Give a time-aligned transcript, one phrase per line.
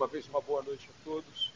[0.00, 1.52] uma vez, uma boa noite a todos.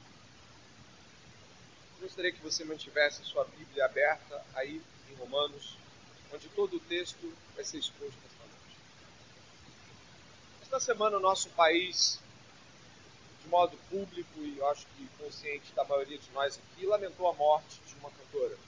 [1.99, 5.79] Gostaria que você mantivesse a sua Bíblia aberta aí em Romanos,
[6.31, 8.77] onde todo o texto vai ser exposto esta noite.
[10.61, 12.21] Esta semana, o nosso país,
[13.43, 17.33] de modo público e eu acho que consciente da maioria de nós aqui, lamentou a
[17.33, 18.59] morte de uma cantora.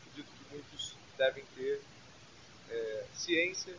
[0.00, 1.80] Acredito que muitos devem ter
[2.70, 3.78] é, ciência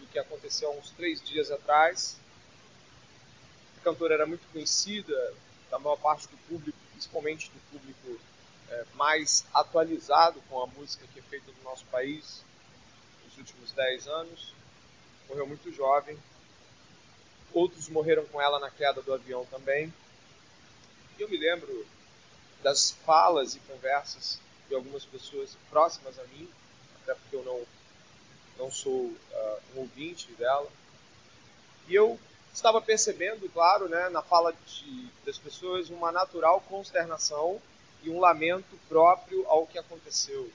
[0.00, 2.18] do que aconteceu há uns três dias atrás
[3.80, 5.34] cantora era muito conhecida
[5.70, 8.20] da maior parte do público, principalmente do público
[8.68, 12.42] é, mais atualizado com a música que é feita no nosso país
[13.24, 14.54] nos últimos 10 anos.
[15.28, 16.18] Morreu muito jovem.
[17.52, 19.92] Outros morreram com ela na queda do avião também.
[21.18, 21.86] E eu me lembro
[22.62, 26.48] das falas e conversas de algumas pessoas próximas a mim,
[27.02, 27.66] até porque eu não,
[28.56, 30.70] não sou uh, um ouvinte dela.
[31.88, 32.18] E eu
[32.52, 37.60] estava percebendo, claro, né, na fala de, das pessoas, uma natural consternação
[38.02, 40.50] e um lamento próprio ao que aconteceu.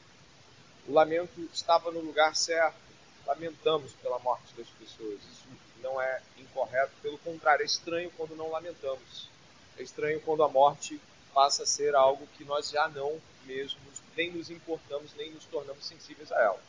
[0.88, 2.86] O lamento estava no lugar certo.
[3.26, 5.20] Lamentamos pela morte das pessoas.
[5.32, 5.48] Isso
[5.82, 6.92] não é incorreto.
[7.02, 9.30] Pelo contrário, é estranho quando não lamentamos.
[9.78, 11.00] É estranho quando a morte
[11.34, 15.86] passa a ser algo que nós já não mesmos nem nos importamos, nem nos tornamos
[15.86, 16.60] sensíveis a ela.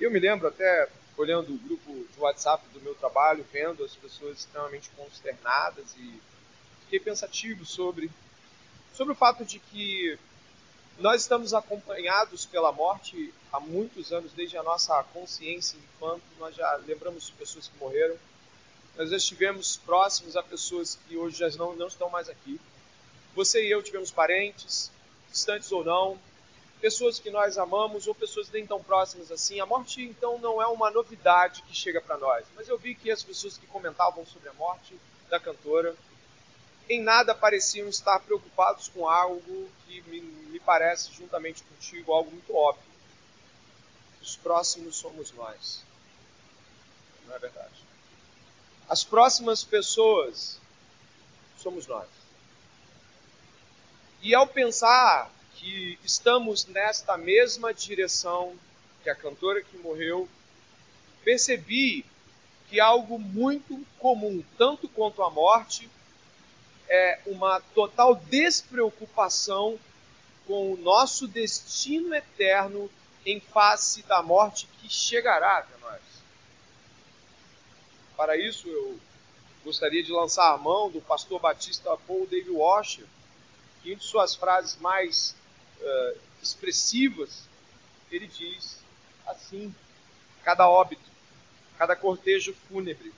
[0.00, 4.38] Eu me lembro até olhando o grupo de WhatsApp do meu trabalho, vendo as pessoas
[4.38, 6.20] extremamente consternadas e
[6.82, 8.10] fiquei pensativo sobre,
[8.94, 10.18] sobre o fato de que
[10.98, 16.74] nós estamos acompanhados pela morte há muitos anos, desde a nossa consciência enquanto nós já
[16.86, 18.16] lembramos de pessoas que morreram,
[18.96, 22.60] nós já estivemos próximos a pessoas que hoje já não, não estão mais aqui.
[23.34, 24.90] Você e eu tivemos parentes,
[25.30, 26.18] distantes ou não,
[26.80, 29.60] pessoas que nós amamos ou pessoas nem tão próximas assim.
[29.60, 32.46] A morte, então, não é uma novidade que chega para nós.
[32.56, 35.94] Mas eu vi que as pessoas que comentavam sobre a morte da cantora
[36.88, 42.54] em nada pareciam estar preocupados com algo que me, me parece, juntamente contigo, algo muito
[42.54, 42.90] óbvio.
[44.20, 45.84] Os próximos somos nós.
[47.26, 47.86] Não é verdade?
[48.88, 50.58] As próximas pessoas
[51.58, 52.08] somos nós.
[54.20, 55.30] E ao pensar
[55.60, 58.56] que estamos nesta mesma direção
[59.02, 60.26] que a cantora que morreu,
[61.22, 62.04] percebi
[62.68, 65.88] que algo muito comum, tanto quanto a morte,
[66.88, 69.78] é uma total despreocupação
[70.46, 72.90] com o nosso destino eterno
[73.24, 76.00] em face da morte que chegará até nós.
[78.16, 78.98] Para isso, eu
[79.62, 83.06] gostaria de lançar a mão do pastor batista Paul David Washer,
[83.82, 85.36] que em suas frases mais
[85.80, 87.48] uh, expressivas,
[88.10, 88.78] ele diz
[89.26, 89.74] assim:
[90.42, 91.02] cada óbito,
[91.78, 93.12] cada cortejo fúnebre,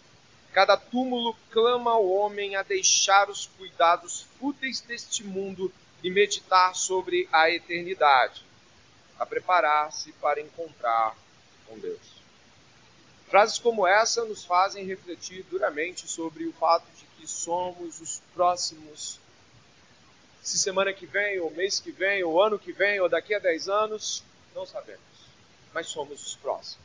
[0.52, 5.72] cada túmulo clama ao homem a deixar os cuidados fúteis deste mundo
[6.02, 8.44] e meditar sobre a eternidade,
[9.18, 11.16] a preparar-se para encontrar
[11.66, 12.22] com Deus.
[13.28, 19.18] Frases como essa nos fazem refletir duramente sobre o fato de que somos os próximos
[20.42, 23.38] se semana que vem, ou mês que vem, ou ano que vem, ou daqui a
[23.38, 25.00] 10 anos, não sabemos.
[25.72, 26.82] Mas somos os próximos.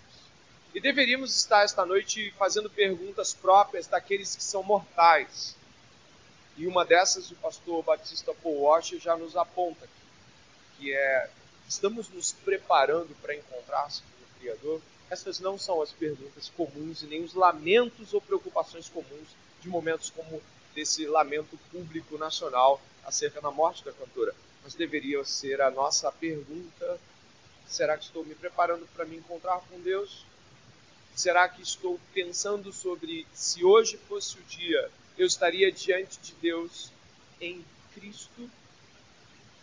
[0.76, 5.56] E deveríamos estar esta noite fazendo perguntas próprias daqueles que são mortais.
[6.56, 11.30] E uma dessas o pastor Batista Paul Washer já nos aponta aqui, que é:
[11.68, 14.82] estamos nos preparando para encontrar-se com o Criador?
[15.10, 19.30] Essas não são as perguntas comuns e nem os lamentos ou preocupações comuns
[19.62, 20.42] de momentos como
[20.78, 24.36] desse lamento público nacional acerca da morte da cantora.
[24.64, 27.00] Mas deveria ser a nossa pergunta:
[27.68, 30.24] será que estou me preparando para me encontrar com Deus?
[31.16, 36.92] Será que estou pensando sobre se hoje fosse o dia, eu estaria diante de Deus
[37.42, 38.48] em Cristo?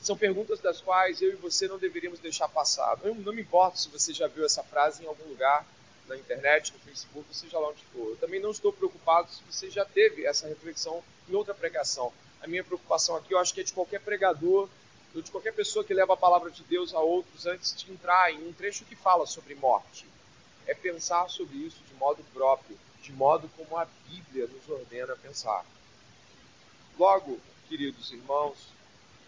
[0.00, 2.98] São perguntas das quais eu e você não deveríamos deixar passar.
[3.04, 5.64] Eu não me importo se você já viu essa frase em algum lugar,
[6.06, 8.10] na internet, no Facebook, seja lá onde for.
[8.10, 12.12] Eu também não estou preocupado se você já teve essa reflexão em outra pregação
[12.44, 14.68] a minha preocupação aqui, eu acho que é de qualquer pregador,
[15.14, 18.30] ou de qualquer pessoa que leva a palavra de Deus a outros antes de entrar
[18.30, 20.06] em um trecho que fala sobre morte.
[20.66, 25.64] É pensar sobre isso de modo próprio, de modo como a Bíblia nos ordena pensar.
[26.98, 28.58] Logo, queridos irmãos,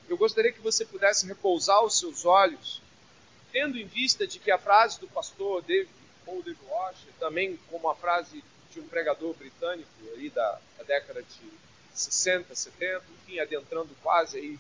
[0.09, 2.83] eu gostaria que você pudesse repousar os seus olhos,
[3.51, 5.89] tendo em vista de que a frase do pastor David,
[6.27, 11.23] Paul David Washer, também como a frase de um pregador britânico aí da, da década
[11.23, 11.51] de
[11.95, 14.59] 60, 70, enfim, adentrando quase aí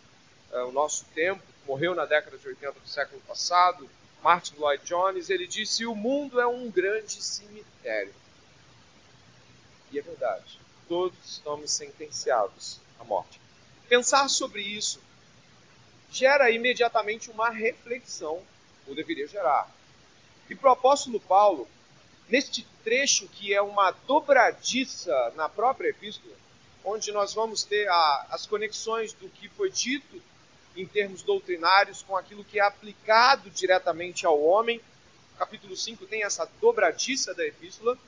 [0.52, 3.90] uh, o nosso tempo, morreu na década de 80 do século passado,
[4.22, 8.14] Martin Lloyd Jones, ele disse: O mundo é um grande cemitério.
[9.92, 10.58] E é verdade.
[10.88, 13.40] todos estamos sentenciados à morte.
[13.88, 15.00] Pensar sobre isso
[16.10, 18.42] gera imediatamente uma reflexão,
[18.86, 19.70] ou deveria gerar.
[20.48, 21.68] E para o apóstolo Paulo,
[22.28, 26.34] neste trecho que é uma dobradiça na própria epístola,
[26.84, 30.22] onde nós vamos ter a, as conexões do que foi dito
[30.76, 34.80] em termos doutrinários com aquilo que é aplicado diretamente ao homem.
[35.38, 37.98] Capítulo 5 tem essa dobradiça da epístola,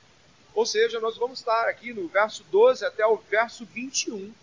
[0.53, 4.33] ou seja, nós vamos estar aqui no verso 12 até o verso 21,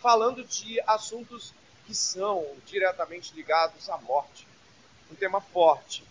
[0.00, 1.52] falando de assuntos
[1.86, 4.46] que são diretamente ligados à morte.
[5.10, 6.04] Um tema forte,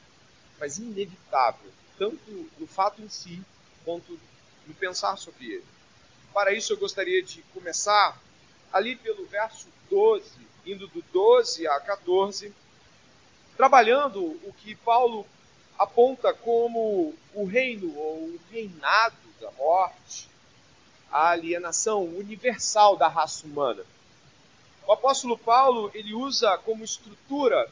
[0.59, 3.41] mas inevitável, tanto no fato em si,
[3.85, 4.19] quanto
[4.67, 5.65] no pensar sobre ele.
[6.33, 8.19] Para isso, eu gostaria de começar
[8.71, 10.29] ali pelo verso 12,
[10.65, 12.53] indo do 12 a 14,
[13.57, 15.25] trabalhando o que Paulo
[15.77, 20.29] aponta como o reino ou o reinado da morte,
[21.11, 23.83] a alienação universal da raça humana.
[24.85, 27.71] O apóstolo Paulo ele usa como estrutura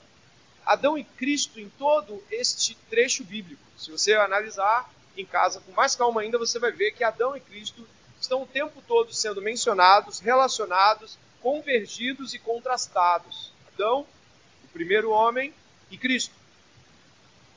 [0.68, 3.62] Adão e Cristo em todo este trecho bíblico.
[3.78, 7.40] Se você analisar em casa com mais calma ainda, você vai ver que Adão e
[7.40, 7.88] Cristo
[8.20, 13.54] estão o tempo todo sendo mencionados, relacionados, convergidos e contrastados.
[13.74, 14.06] Adão,
[14.66, 15.54] o primeiro homem,
[15.90, 16.34] e Cristo.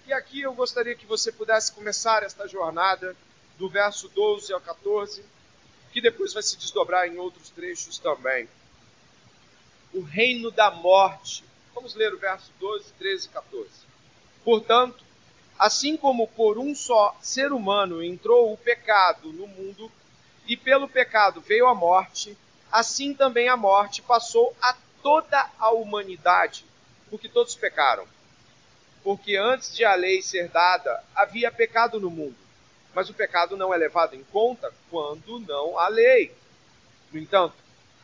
[0.06, 3.16] E aqui eu gostaria que você pudesse começar esta jornada
[3.58, 5.24] do verso 12 ao 14,
[5.92, 8.48] que depois vai se desdobrar em outros trechos também.
[9.92, 11.44] O reino da morte.
[11.80, 13.70] Vamos ler o verso 12, 13 e 14.
[14.44, 15.02] Portanto,
[15.58, 19.90] assim como por um só ser humano entrou o pecado no mundo,
[20.46, 22.36] e pelo pecado veio a morte,
[22.70, 26.66] assim também a morte passou a toda a humanidade,
[27.08, 28.06] porque todos pecaram.
[29.02, 32.36] Porque antes de a lei ser dada, havia pecado no mundo
[32.94, 36.34] mas o pecado não é levado em conta quando não há lei.
[37.12, 37.54] No entanto,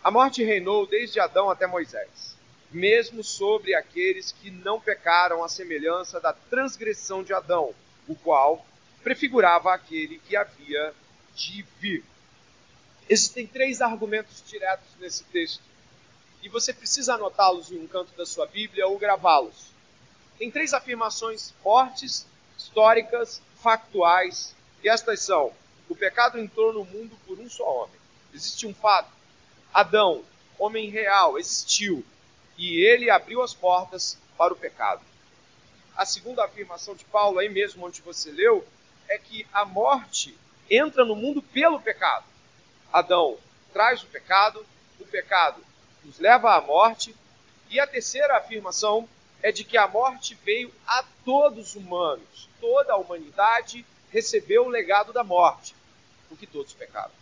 [0.03, 2.36] a morte reinou desde Adão até Moisés,
[2.71, 7.75] mesmo sobre aqueles que não pecaram à semelhança da transgressão de Adão,
[8.09, 8.65] o qual
[9.03, 10.95] prefigurava aquele que havia
[11.35, 12.05] de vir.
[13.09, 15.63] Existem três argumentos diretos nesse texto,
[16.43, 19.71] e você precisa anotá-los em um canto da sua Bíblia ou gravá-los.
[20.39, 22.27] Tem três afirmações fortes,
[22.57, 25.53] históricas, factuais e estas são:
[25.89, 27.97] o pecado entrou no mundo por um só homem.
[28.33, 29.11] Existe um fato.
[29.73, 30.25] Adão,
[30.59, 32.05] homem real, existiu.
[32.57, 35.03] E ele abriu as portas para o pecado.
[35.97, 38.67] A segunda afirmação de Paulo, aí mesmo onde você leu,
[39.09, 40.37] é que a morte
[40.71, 42.25] entra no mundo pelo pecado.
[42.93, 43.39] Adão
[43.73, 44.65] traz o pecado,
[44.99, 45.63] o pecado
[46.05, 47.15] nos leva à morte.
[47.69, 49.09] E a terceira afirmação
[49.43, 54.69] é de que a morte veio a todos os humanos, toda a humanidade recebeu o
[54.69, 55.75] legado da morte,
[56.29, 57.13] porque todos pecaram.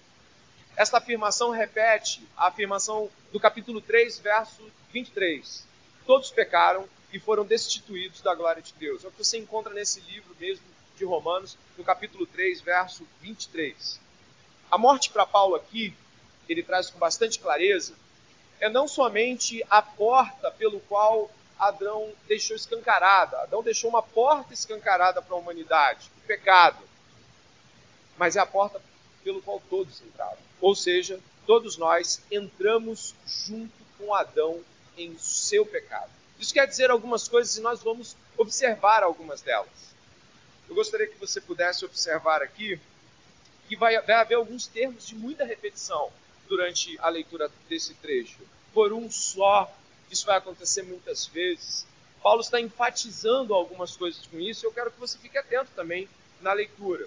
[0.77, 5.65] Esta afirmação repete a afirmação do capítulo 3, verso 23.
[6.05, 9.05] Todos pecaram e foram destituídos da glória de Deus.
[9.05, 10.65] É o que você encontra nesse livro mesmo
[10.97, 14.01] de Romanos, no capítulo 3, verso 23.
[14.69, 15.95] A morte para Paulo aqui,
[16.49, 17.95] ele traz com bastante clareza,
[18.59, 23.41] é não somente a porta pelo qual Adão deixou escancarada.
[23.43, 26.83] Adão deixou uma porta escancarada para a humanidade, o pecado.
[28.19, 28.81] Mas é a porta
[29.25, 30.39] pelo qual todos entraram.
[30.61, 34.61] Ou seja, todos nós entramos junto com Adão
[34.97, 36.11] em seu pecado.
[36.39, 39.95] Isso quer dizer algumas coisas e nós vamos observar algumas delas.
[40.69, 42.79] Eu gostaria que você pudesse observar aqui
[43.69, 46.13] que vai, haver alguns termos de muita repetição
[46.49, 48.39] durante a leitura desse trecho.
[48.73, 49.75] Por um só
[50.11, 51.87] isso vai acontecer muitas vezes.
[52.23, 56.09] Paulo está enfatizando algumas coisas com isso, eu quero que você fique atento também
[56.41, 57.07] na leitura.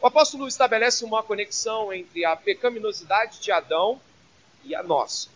[0.00, 4.00] O apóstolo estabelece uma conexão entre a pecaminosidade de Adão
[4.64, 5.28] e a nossa.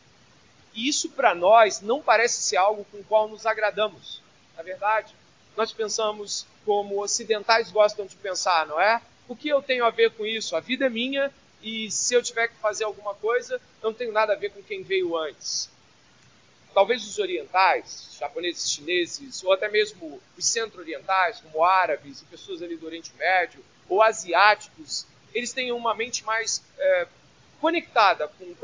[0.74, 4.22] E isso para nós não parece ser algo com o qual nos agradamos.
[4.56, 5.14] Na verdade,
[5.56, 9.00] nós pensamos como ocidentais gostam de pensar, não é?
[9.26, 10.54] O que eu tenho a ver com isso?
[10.54, 14.32] A vida é minha e se eu tiver que fazer alguma coisa, não tenho nada
[14.32, 15.70] a ver com quem veio antes
[16.74, 22.76] talvez os orientais, japoneses, chineses, ou até mesmo os centro-orientais, como árabes e pessoas ali
[22.76, 25.04] do Oriente Médio, ou asiáticos,
[25.34, 27.08] eles têm uma mente mais é,
[27.60, 28.54] conectada com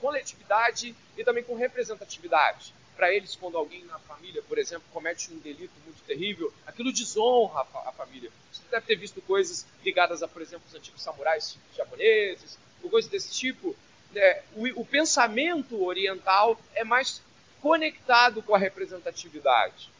[0.00, 2.72] coletividade e também com representatividade.
[2.96, 7.60] Para eles, quando alguém na família, por exemplo, comete um delito muito terrível, aquilo desonra
[7.60, 8.30] a família.
[8.50, 13.10] Você deve ter visto coisas ligadas a, por exemplo, os antigos samurais japoneses, ou coisas
[13.10, 13.76] desse tipo.
[14.14, 17.20] É, o, o pensamento oriental é mais
[17.60, 19.90] conectado com a representatividade.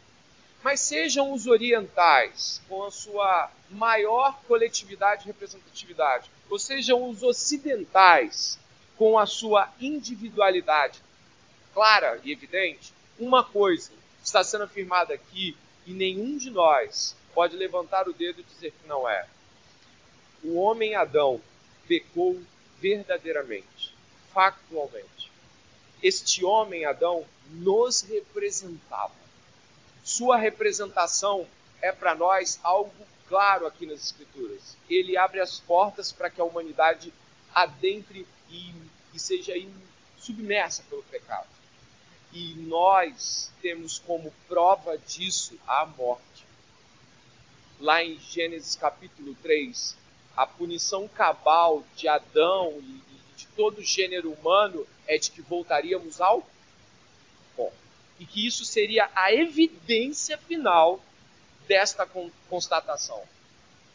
[0.63, 8.59] Mas sejam os orientais, com a sua maior coletividade e representatividade, ou sejam os ocidentais,
[8.97, 11.01] com a sua individualidade
[11.73, 13.93] clara e evidente, uma coisa
[14.25, 18.89] está sendo afirmada aqui e nenhum de nós pode levantar o dedo e dizer que
[18.89, 19.27] não é.
[20.43, 21.41] O homem Adão
[21.87, 22.41] pecou
[22.81, 23.95] verdadeiramente,
[24.35, 25.31] factualmente.
[26.03, 29.28] Este homem Adão nos representava.
[30.09, 31.47] Sua representação
[31.83, 32.91] é para nós algo
[33.29, 34.75] claro aqui nas Escrituras.
[34.89, 37.13] Ele abre as portas para que a humanidade
[37.55, 38.73] adentre e,
[39.13, 39.53] e seja
[40.19, 41.47] submersa pelo pecado.
[42.33, 46.47] E nós temos como prova disso a morte.
[47.79, 49.95] Lá em Gênesis capítulo 3,
[50.35, 53.03] a punição cabal de Adão e
[53.37, 56.49] de todo o gênero humano é de que voltaríamos ao.
[58.19, 61.01] E que isso seria a evidência final
[61.67, 62.09] desta
[62.49, 63.23] constatação.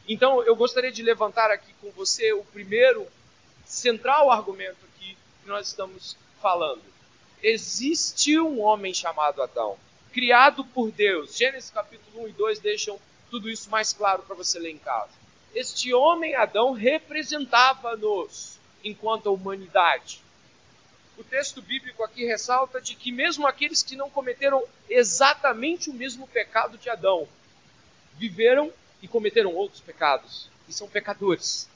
[0.07, 3.07] Então, eu gostaria de levantar aqui com você o primeiro
[3.65, 6.93] central argumento que nós estamos falando
[7.43, 9.77] existe um homem chamado Adão,
[10.13, 11.35] criado por Deus.
[11.35, 12.97] Gênesis capítulo 1 e 2 deixam
[13.29, 15.11] tudo isso mais claro para você ler em casa.
[15.53, 20.22] Este homem Adão representava-nos enquanto humanidade.
[21.17, 26.27] O texto bíblico aqui ressalta de que mesmo aqueles que não cometeram exatamente o mesmo
[26.27, 27.27] pecado de Adão,
[28.15, 31.69] viveram e cometeram outros pecados, e são pecadores.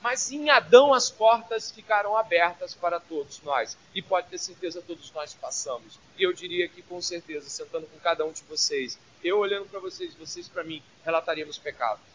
[0.00, 3.76] Mas em Adão as portas ficaram abertas para todos nós.
[3.94, 5.98] E pode ter certeza, todos nós passamos.
[6.16, 9.78] E eu diria que com certeza, sentando com cada um de vocês, eu olhando para
[9.78, 12.09] vocês, vocês para mim, relataríamos pecados.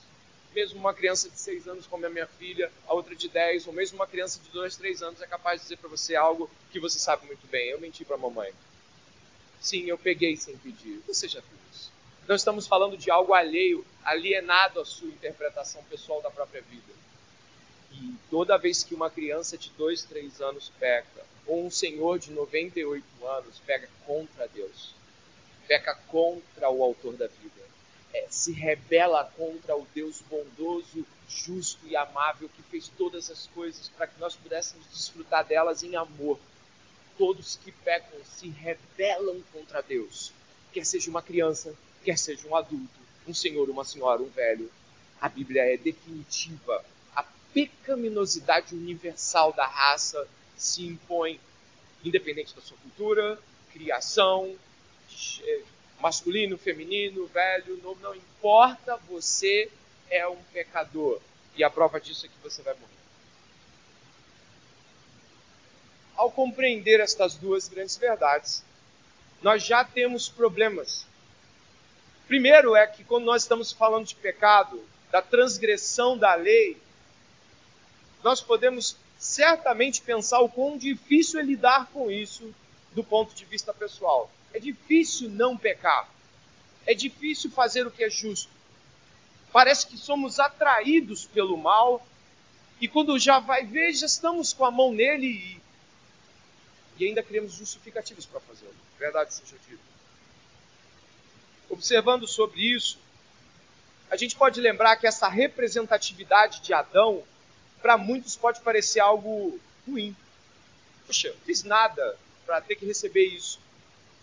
[0.56, 3.74] Mesmo uma criança de 6 anos como a minha filha, a outra de 10, ou
[3.74, 6.80] mesmo uma criança de 2, 3 anos é capaz de dizer para você algo que
[6.80, 7.72] você sabe muito bem.
[7.72, 8.54] Eu menti para a mamãe.
[9.60, 11.02] Sim, eu peguei sem pedir.
[11.08, 11.92] Você já viu isso.
[12.26, 16.94] Não estamos falando de algo alheio, alienado à sua interpretação pessoal da própria vida.
[17.92, 22.32] E toda vez que uma criança de 2, 3 anos peca, ou um senhor de
[22.32, 24.96] 98 anos pega contra Deus,
[25.68, 27.65] peca contra o autor da vida,
[28.30, 34.08] se rebela contra o Deus bondoso, justo e amável que fez todas as coisas para
[34.08, 36.40] que nós pudéssemos desfrutar delas em amor.
[37.18, 40.32] Todos que pecam se rebelam contra Deus,
[40.74, 44.70] quer seja uma criança, quer seja um adulto, um senhor, uma senhora, um velho.
[45.22, 46.84] A Bíblia é definitiva
[47.56, 51.40] pecaminosidade universal da raça se impõe,
[52.04, 53.40] independente da sua cultura,
[53.72, 54.54] criação,
[55.42, 55.62] é,
[56.00, 59.70] masculino, feminino, velho, novo, não importa, você
[60.10, 61.20] é um pecador.
[61.56, 62.94] E a prova disso é que você vai morrer.
[66.16, 68.64] Ao compreender estas duas grandes verdades,
[69.42, 71.06] nós já temos problemas.
[72.28, 76.78] Primeiro é que quando nós estamos falando de pecado, da transgressão da lei,
[78.24, 82.54] nós podemos certamente pensar o quão difícil é lidar com isso
[82.94, 84.32] do ponto de vista pessoal.
[84.56, 86.10] É difícil não pecar.
[86.88, 88.50] É difícil fazer o que é justo.
[89.52, 92.02] Parece que somos atraídos pelo mal
[92.80, 95.62] e quando já vai ver, já estamos com a mão nele e,
[96.98, 98.74] e ainda criamos justificativos para fazê-lo.
[98.98, 99.84] Verdade seja dita.
[101.70, 102.98] Observando sobre isso,
[104.10, 107.22] a gente pode lembrar que essa representatividade de Adão
[107.82, 110.16] para muitos pode parecer algo ruim.
[111.06, 113.65] Puxa, fiz nada para ter que receber isso.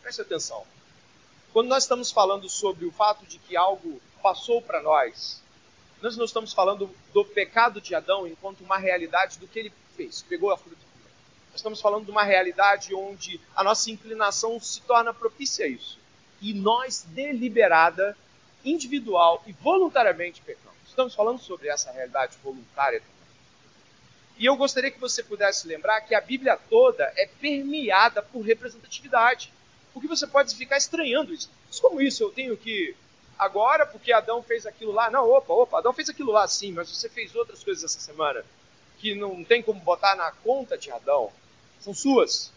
[0.03, 0.67] Preste atenção.
[1.53, 5.41] Quando nós estamos falando sobre o fato de que algo passou para nós,
[6.01, 10.23] nós não estamos falando do pecado de Adão enquanto uma realidade do que ele fez,
[10.23, 10.83] pegou a fruta.
[11.51, 15.99] Nós estamos falando de uma realidade onde a nossa inclinação se torna propícia a isso.
[16.41, 18.17] E nós, deliberada,
[18.65, 20.79] individual e voluntariamente pecamos.
[20.87, 23.03] Estamos falando sobre essa realidade voluntária
[24.43, 29.53] e eu gostaria que você pudesse lembrar que a Bíblia toda é permeada por representatividade.
[29.93, 31.51] Porque você pode ficar estranhando isso.
[31.67, 32.23] Mas como isso?
[32.23, 32.95] Eu tenho que.
[33.39, 35.11] Agora, porque Adão fez aquilo lá.
[35.11, 38.45] Não, opa, opa, Adão fez aquilo lá sim, mas você fez outras coisas essa semana
[38.99, 41.33] que não tem como botar na conta de Adão.
[41.81, 42.53] São suas.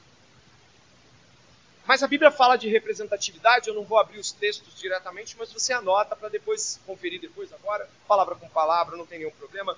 [1.87, 5.71] Mas a Bíblia fala de representatividade, eu não vou abrir os textos diretamente, mas você
[5.71, 9.77] anota para depois conferir depois agora, palavra com palavra, não tem nenhum problema.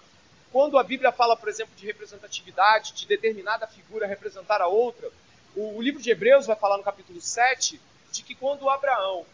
[0.51, 5.11] Quando a Bíblia fala, por exemplo, de representatividade, de determinada figura representar a outra,
[5.57, 9.25] o, o livro de Hebreus vai falar no capítulo 7 de que quando Abraão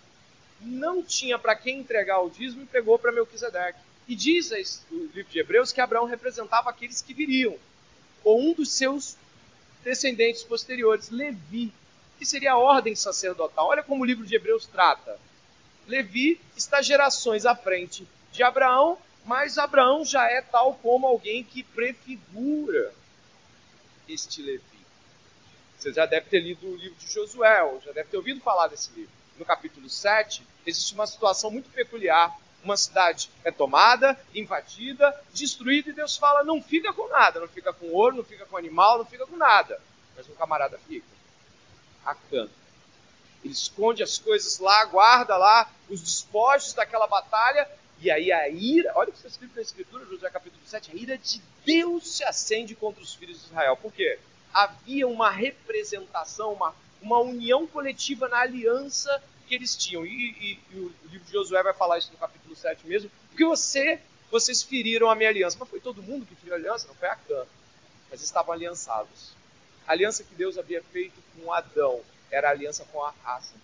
[0.62, 3.80] não tinha para quem entregar o dízimo, entregou para Melquisedeque.
[4.08, 4.52] E diz
[4.90, 7.58] o livro de Hebreus que Abraão representava aqueles que viriam,
[8.24, 9.18] ou um dos seus
[9.84, 11.74] descendentes posteriores, Levi,
[12.18, 13.68] que seria a ordem sacerdotal.
[13.68, 15.20] Olha como o livro de Hebreus trata.
[15.88, 21.64] Levi está gerações à frente de Abraão Mas Abraão já é tal como alguém que
[21.64, 22.94] prefigura
[24.08, 24.73] este Levi.
[25.84, 28.70] Você já deve ter lido o livro de Josué, ou já deve ter ouvido falar
[28.70, 29.12] desse livro.
[29.38, 32.34] No capítulo 7, existe uma situação muito peculiar.
[32.64, 37.74] Uma cidade é tomada, invadida, destruída, e Deus fala: não fica com nada, não fica
[37.74, 39.78] com ouro, não fica com animal, não fica com nada.
[40.16, 41.06] Mas um camarada fica.
[42.06, 42.48] Acã.
[43.44, 48.94] Ele esconde as coisas lá, guarda lá os despojos daquela batalha, e aí a ira,
[48.96, 52.24] olha o que está escrito na Escritura, Josué capítulo 7, a ira de Deus se
[52.24, 53.76] acende contra os filhos de Israel.
[53.76, 54.18] Por quê?
[54.54, 60.06] Havia uma representação, uma, uma união coletiva na aliança que eles tinham.
[60.06, 63.46] E, e, e, o livro de Josué vai falar isso no capítulo 7 mesmo, porque
[63.46, 64.00] você,
[64.32, 65.58] vocês feriram a minha aliança.
[65.60, 66.88] Mas foi todo mundo que feriu a aliança?
[66.88, 67.46] Não foi a Cã.
[68.10, 69.34] Mas estavam aliançados.
[69.88, 73.56] A aliança que Deus havia feito com Adão era a aliança com a raça.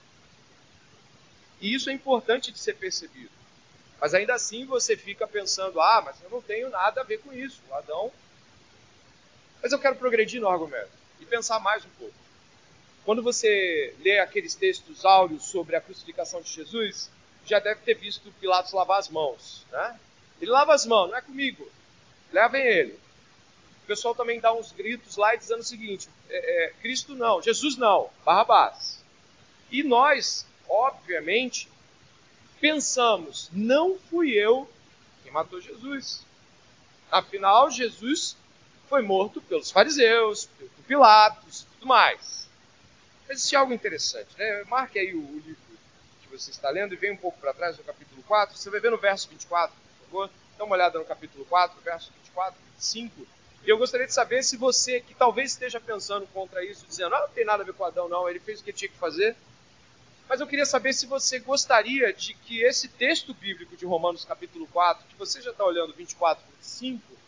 [1.62, 3.31] E isso é importante de ser percebido.
[4.00, 7.34] Mas ainda assim você fica pensando, ah, mas eu não tenho nada a ver com
[7.34, 7.62] isso.
[7.69, 8.12] O Adão.
[9.61, 10.89] Mas eu quero progredir no argumento
[11.19, 12.13] e pensar mais um pouco.
[13.05, 17.09] Quando você lê aqueles textos áureos sobre a crucificação de Jesus,
[17.45, 19.65] já deve ter visto Pilatos lavar as mãos.
[19.71, 19.99] Né?
[20.41, 21.69] Ele lava as mãos, não é comigo.
[22.31, 22.99] Levem ele.
[23.83, 27.75] O pessoal também dá uns gritos lá dizendo o seguinte: é, é, Cristo não, Jesus
[27.75, 29.03] não, Barrabás.
[29.71, 31.67] E nós, obviamente,
[32.61, 34.69] pensamos, não fui eu
[35.23, 36.23] quem matou Jesus.
[37.11, 38.35] Afinal, Jesus
[38.89, 42.50] foi morto pelos fariseus, por Pilatos e tudo mais.
[43.27, 44.63] Mas existe algo interessante, né?
[44.67, 45.62] Marque aí o, o, livro
[46.24, 48.58] que você está lendo e vem um pouco para trás, no capítulo 4.
[48.58, 50.29] Você vai ver no verso 24, por favor.
[50.58, 53.27] Dá uma olhada no capítulo 4, verso 24, 25.
[53.63, 57.22] E eu gostaria de saber se você, que talvez esteja pensando contra isso, dizendo, ah,
[57.22, 59.36] não tem nada a ver com Adão, não, ele fez o que tinha que fazer.
[60.27, 64.67] Mas eu queria saber se você gostaria de que esse texto bíblico de Romanos capítulo
[64.67, 67.18] 4, que você já está olhando 24, 25,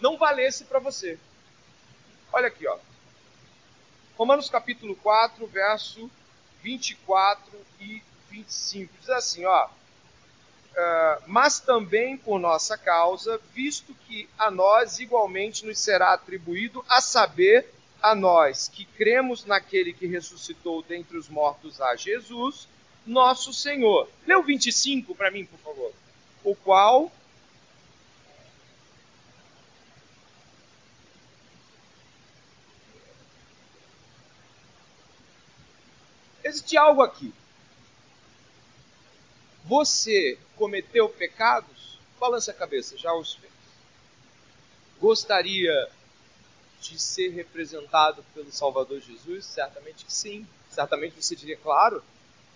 [0.00, 1.18] não valesse para você.
[2.32, 2.78] Olha aqui, ó.
[4.16, 6.10] Romanos capítulo 4, verso
[6.62, 8.92] 24 e 25.
[9.00, 9.66] Diz assim, ó.
[9.66, 17.00] Uh, mas também por nossa causa, visto que a nós igualmente nos será atribuído a
[17.00, 22.68] saber a nós que cremos naquele que ressuscitou dentre os mortos a Jesus,
[23.04, 24.08] nosso Senhor.
[24.28, 25.92] O 25 para mim, por favor.
[26.44, 27.10] O qual
[36.58, 37.32] Existe algo aqui.
[39.64, 42.00] Você cometeu pecados?
[42.18, 43.52] Balance a cabeça, já os fez.
[44.98, 45.88] Gostaria
[46.80, 49.44] de ser representado pelo Salvador Jesus?
[49.44, 50.44] Certamente que sim.
[50.68, 52.02] Certamente você diria, claro.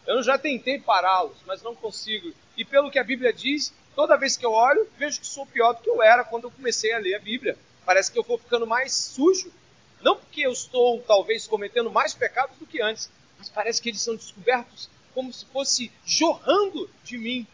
[0.04, 2.34] Eu já tentei pará-los, mas não consigo.
[2.56, 5.74] E pelo que a Bíblia diz, toda vez que eu olho, vejo que sou pior
[5.74, 7.56] do que eu era quando eu comecei a ler a Bíblia.
[7.86, 9.52] Parece que eu vou ficando mais sujo.
[10.00, 13.08] Não porque eu estou, talvez, cometendo mais pecados do que antes,
[13.42, 17.44] mas parece que eles são descobertos como se fosse jorrando de mim.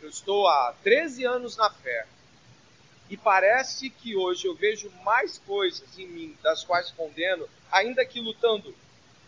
[0.00, 2.06] Eu estou há 13 anos na fé
[3.10, 8.20] e parece que hoje eu vejo mais coisas em mim das quais condeno, ainda que
[8.20, 8.72] lutando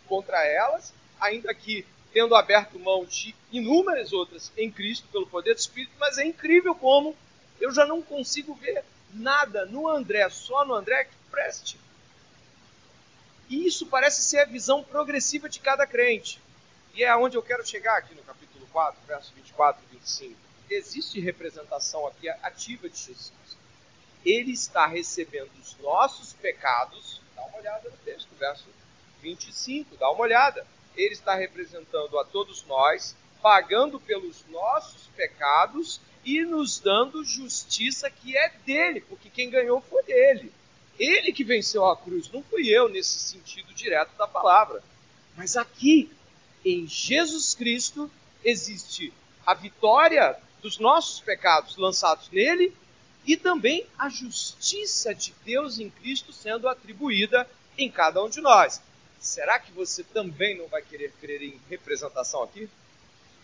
[0.06, 5.58] contra elas, ainda que tendo aberto mão de inúmeras outras em Cristo pelo poder do
[5.58, 7.16] Espírito, mas é incrível como
[7.60, 11.76] eu já não consigo ver nada no André, só no André que preste.
[13.48, 16.40] E isso parece ser a visão progressiva de cada crente.
[16.94, 20.36] E é aonde eu quero chegar aqui no capítulo 4, verso 24 e 25.
[20.68, 23.32] Existe representação aqui ativa de Jesus.
[24.24, 27.20] Ele está recebendo os nossos pecados.
[27.36, 28.64] Dá uma olhada no texto, verso
[29.22, 30.66] 25, dá uma olhada.
[30.96, 38.36] Ele está representando a todos nós, pagando pelos nossos pecados e nos dando justiça que
[38.36, 40.52] é dele, porque quem ganhou foi ele.
[41.36, 44.82] Que venceu a cruz, não fui eu nesse sentido direto da palavra.
[45.36, 46.10] Mas aqui,
[46.64, 48.10] em Jesus Cristo,
[48.42, 49.12] existe
[49.44, 52.74] a vitória dos nossos pecados lançados nele
[53.26, 57.46] e também a justiça de Deus em Cristo sendo atribuída
[57.76, 58.80] em cada um de nós.
[59.20, 62.66] Será que você também não vai querer crer em representação aqui?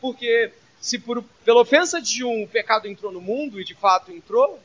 [0.01, 0.51] Porque
[0.81, 4.59] se por, pela ofensa de um o pecado entrou no mundo e de fato entrou,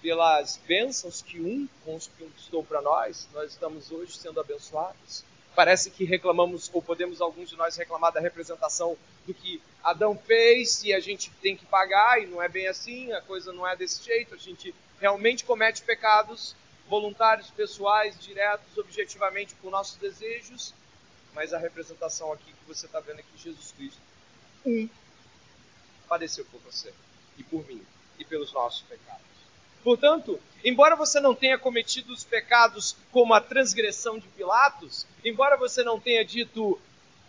[0.00, 5.24] pelas bênçãos que um conquistou para nós, nós estamos hoje sendo abençoados.
[5.54, 10.84] Parece que reclamamos, ou podemos alguns de nós reclamar da representação do que Adão fez
[10.84, 13.74] e a gente tem que pagar, e não é bem assim, a coisa não é
[13.74, 16.54] desse jeito, a gente realmente comete pecados
[16.88, 20.74] voluntários, pessoais, diretos, objetivamente por nossos desejos,
[21.34, 24.00] mas a representação aqui que você está vendo aqui, Jesus Cristo,
[24.64, 24.88] um,
[26.08, 26.92] padeceu por você
[27.36, 27.84] e por mim
[28.18, 29.37] e pelos nossos pecados.
[29.82, 35.82] Portanto, embora você não tenha cometido os pecados como a transgressão de Pilatos, embora você
[35.82, 36.80] não tenha dito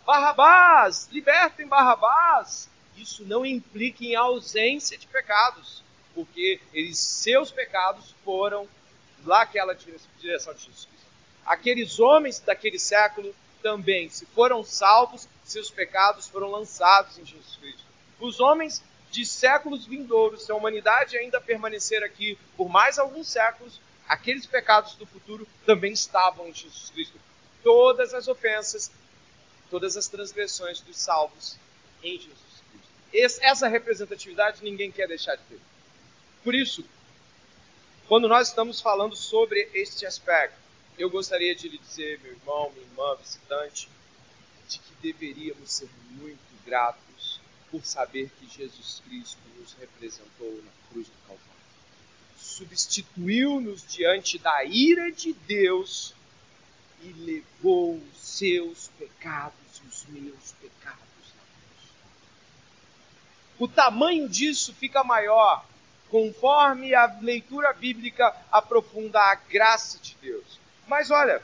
[0.04, 5.82] Barrabás, libertem Barrabás, isso não implica em ausência de pecados,
[6.14, 8.68] porque eles, seus pecados foram
[9.24, 11.06] lá aquela direção de Jesus Cristo.
[11.46, 17.84] Aqueles homens daquele século também, se foram salvos, seus pecados foram lançados em Jesus Cristo.
[18.18, 23.80] Os homens de séculos vindouros, se a humanidade ainda permanecer aqui por mais alguns séculos,
[24.08, 27.18] aqueles pecados do futuro também estavam em Jesus Cristo.
[27.62, 28.90] Todas as ofensas,
[29.68, 31.56] todas as transgressões dos salvos
[32.02, 33.40] em Jesus Cristo.
[33.42, 35.60] Essa representatividade ninguém quer deixar de ter.
[36.44, 36.84] Por isso,
[38.08, 40.58] quando nós estamos falando sobre este aspecto,
[40.96, 43.88] eu gostaria de lhe dizer, meu irmão, minha irmã, visitante,
[44.68, 47.09] de que deveríamos ser muito gratos
[47.70, 51.50] por saber que Jesus Cristo nos representou na cruz do Calvário.
[52.36, 56.14] Substituiu-nos diante da ira de Deus
[57.02, 60.98] e levou os seus pecados e os meus pecados
[61.36, 61.90] na cruz.
[63.58, 65.64] O tamanho disso fica maior
[66.10, 70.58] conforme a leitura bíblica aprofunda a graça de Deus.
[70.86, 71.40] Mas olha,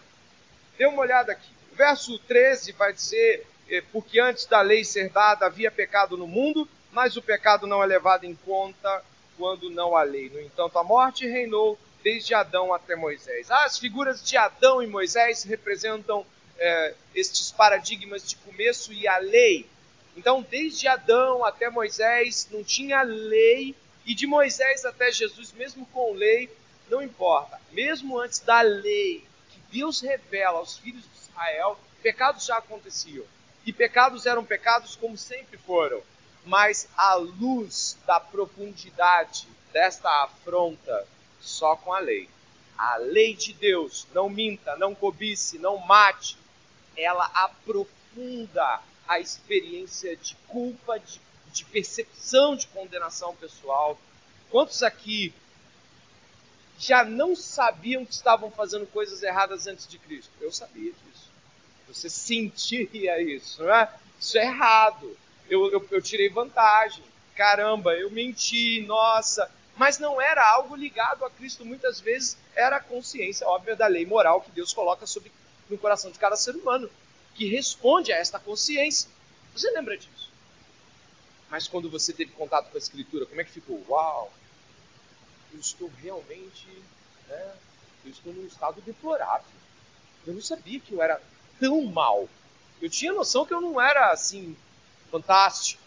[0.76, 1.50] dê uma olhada aqui.
[1.72, 3.46] O verso 13 vai dizer:
[3.92, 7.86] Porque antes da lei ser dada havia pecado no mundo, mas o pecado não é
[7.86, 9.02] levado em conta
[9.36, 10.30] quando não há lei.
[10.30, 13.50] No entanto, a morte reinou desde Adão até Moisés.
[13.50, 16.24] Ah, as figuras de Adão e Moisés representam
[16.58, 19.68] eh, estes paradigmas de começo e a lei.
[20.16, 23.74] Então, desde Adão até Moisés, não tinha lei
[24.06, 26.48] e de Moisés até Jesus, mesmo com lei,
[26.88, 27.60] não importa.
[27.72, 33.24] Mesmo antes da lei que Deus revela aos filhos de Israel, pecados já aconteciam.
[33.66, 36.02] E pecados eram pecados como sempre foram.
[36.44, 41.06] Mas a luz da profundidade desta afronta
[41.40, 42.28] só com a lei.
[42.78, 46.38] A lei de Deus, não minta, não cobice, não mate,
[46.96, 51.20] ela aprofunda a experiência de culpa, de
[51.56, 53.98] de percepção de condenação pessoal.
[54.50, 55.32] Quantos aqui
[56.78, 60.30] já não sabiam que estavam fazendo coisas erradas antes de Cristo?
[60.40, 61.30] Eu sabia disso.
[61.88, 63.92] Você sentia isso, não é?
[64.18, 65.16] Isso é errado.
[65.48, 67.04] Eu, eu, eu tirei vantagem.
[67.34, 69.50] Caramba, eu menti, nossa.
[69.76, 71.64] Mas não era algo ligado a Cristo.
[71.64, 75.30] Muitas vezes era a consciência óbvia da lei moral que Deus coloca sobre,
[75.68, 76.90] no coração de cada ser humano,
[77.34, 79.08] que responde a esta consciência.
[79.54, 80.30] Você lembra disso?
[81.48, 83.84] Mas quando você teve contato com a Escritura, como é que ficou?
[83.88, 84.32] Uau!
[85.52, 86.66] Eu estou realmente.
[87.28, 87.52] Né,
[88.04, 89.46] eu estou num estado deplorável.
[90.26, 91.20] Eu não sabia que eu era
[91.58, 92.28] tão mal.
[92.80, 94.56] Eu tinha noção que eu não era assim,
[95.10, 95.82] fantástico.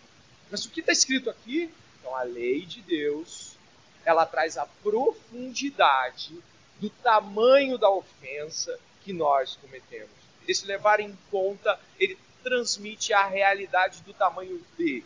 [0.49, 1.71] Mas o que está escrito aqui?
[1.99, 3.55] Então, a lei de Deus,
[4.03, 6.34] ela traz a profundidade
[6.79, 10.10] do tamanho da ofensa que nós cometemos.
[10.47, 15.05] Esse levar em conta, ele transmite a realidade do tamanho dele.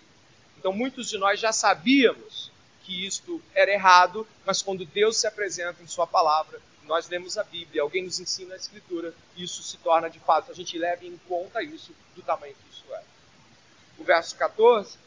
[0.57, 2.51] Então, muitos de nós já sabíamos
[2.83, 7.43] que isto era errado, mas quando Deus se apresenta em Sua palavra, nós lemos a
[7.43, 11.17] Bíblia, alguém nos ensina a Escritura, isso se torna de fato, a gente leva em
[11.27, 13.03] conta isso do tamanho que isso é.
[13.97, 14.97] O verso 14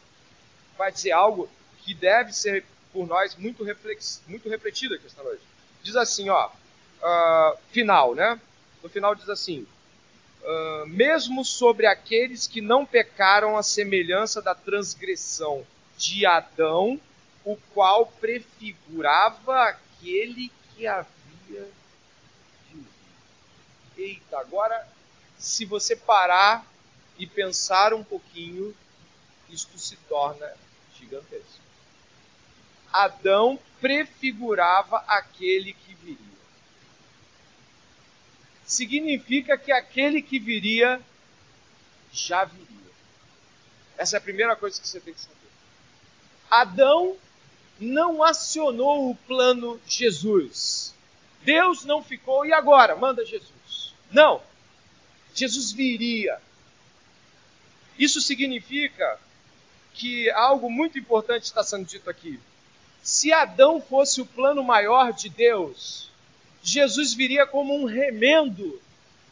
[0.77, 1.49] vai dizer algo
[1.83, 5.43] que deve ser por nós muito, reflex, muito refletido aqui esta noite.
[5.83, 8.41] Diz assim, ó, uh, final, né?
[8.83, 9.67] No final diz assim:
[10.43, 17.01] uh, mesmo sobre aqueles que não pecaram a semelhança da transgressão de Adão,
[17.45, 21.16] o qual prefigurava aquele que havia
[21.47, 22.87] de vir.
[23.97, 24.87] Eita, agora,
[25.39, 26.67] se você parar
[27.19, 28.75] e pensar um pouquinho,
[29.49, 30.53] isto se torna
[30.99, 31.65] gigantesco.
[32.93, 36.37] Adão prefigurava aquele que viria
[38.67, 41.01] significa que aquele que viria
[42.13, 42.67] já viria.
[43.97, 45.37] Essa é a primeira coisa que você tem que saber.
[46.51, 47.17] Adão
[47.79, 50.86] não acionou o plano Jesus.
[51.47, 52.97] Deus não ficou, e agora?
[52.97, 53.95] Manda Jesus.
[54.11, 54.43] Não.
[55.33, 56.41] Jesus viria.
[57.97, 59.21] Isso significa
[59.95, 62.41] que algo muito importante está sendo dito aqui.
[63.01, 66.11] Se Adão fosse o plano maior de Deus,
[66.65, 68.83] Jesus viria como um remendo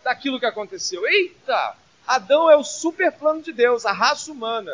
[0.05, 1.05] daquilo que aconteceu.
[1.05, 1.77] Eita!
[2.07, 4.73] Adão é o super plano de Deus, a raça humana,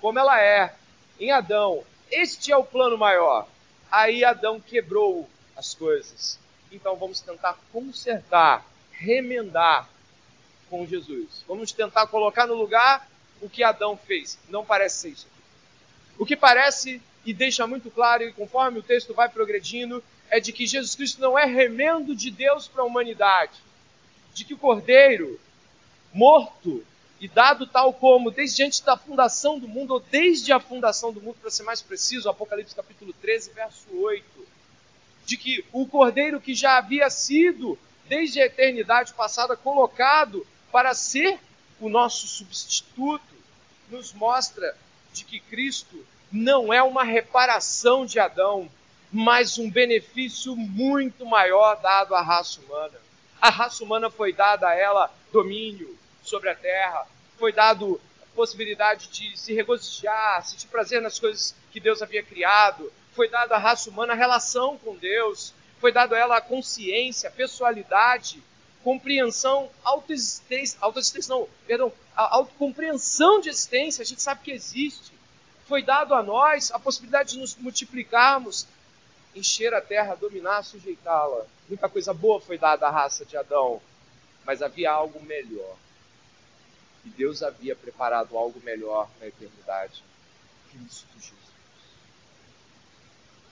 [0.00, 0.74] como ela é
[1.20, 1.84] em Adão.
[2.10, 3.46] Este é o plano maior.
[3.90, 6.45] Aí Adão quebrou as coisas.
[6.70, 9.88] Então vamos tentar consertar, remendar
[10.68, 11.44] com Jesus.
[11.46, 13.08] Vamos tentar colocar no lugar
[13.40, 14.38] o que Adão fez.
[14.48, 15.26] Não parece ser isso.
[16.18, 20.52] O que parece e deixa muito claro, e conforme o texto vai progredindo, é de
[20.52, 23.60] que Jesus Cristo não é remendo de Deus para a humanidade,
[24.32, 25.38] de que o Cordeiro,
[26.12, 26.84] morto
[27.20, 31.20] e dado tal como desde antes da fundação do mundo, ou desde a fundação do
[31.20, 34.24] mundo, para ser mais preciso, Apocalipse capítulo 13, verso 8,
[35.26, 37.76] de que o Cordeiro que já havia sido,
[38.08, 41.38] desde a eternidade passada, colocado para ser
[41.80, 43.34] o nosso substituto,
[43.90, 44.76] nos mostra
[45.12, 48.70] de que Cristo não é uma reparação de Adão,
[49.12, 52.98] mas um benefício muito maior dado à raça humana.
[53.40, 57.06] A raça humana foi dada a ela domínio sobre a terra,
[57.38, 62.92] foi dado a possibilidade de se regozijar, sentir prazer nas coisas que Deus havia criado,
[63.16, 67.30] foi dada à raça humana a relação com Deus, foi dado a ela a consciência,
[67.30, 68.42] a pessoalidade,
[68.84, 75.12] compreensão, autoexistência, autoexistência não, perdão, a autocompreensão de existência, a gente sabe que existe.
[75.66, 78.66] Foi dado a nós a possibilidade de nos multiplicarmos,
[79.34, 81.46] encher a terra, dominar, sujeitá-la.
[81.68, 83.80] Muita coisa boa foi dada à raça de Adão,
[84.44, 85.76] mas havia algo melhor.
[87.04, 90.04] E Deus havia preparado algo melhor na eternidade.
[90.70, 91.45] Cristo Jesus.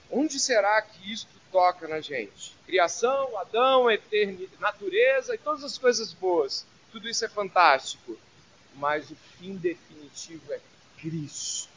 [0.09, 2.55] Onde será que isto toca na gente?
[2.65, 6.65] Criação, Adão, eternidade, natureza e todas as coisas boas.
[6.91, 8.17] Tudo isso é fantástico.
[8.75, 10.59] Mas o fim definitivo é
[10.99, 11.69] Cristo.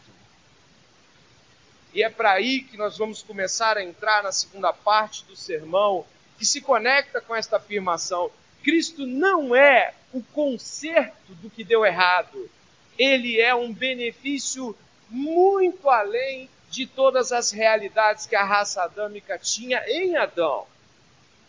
[1.95, 6.05] E é para aí que nós vamos começar a entrar na segunda parte do sermão,
[6.39, 8.31] que se conecta com esta afirmação.
[8.63, 12.51] Cristo não é o conserto do que deu errado.
[12.99, 14.77] Ele é um benefício
[15.09, 20.67] muito além de todas as realidades que a raça adâmica tinha em Adão.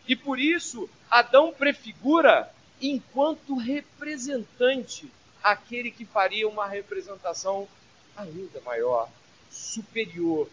[0.08, 2.52] E por isso, Adão prefigura
[2.82, 5.12] enquanto representante
[5.44, 7.68] aquele que faria uma representação
[8.16, 9.10] ainda maior,
[9.52, 10.50] superior.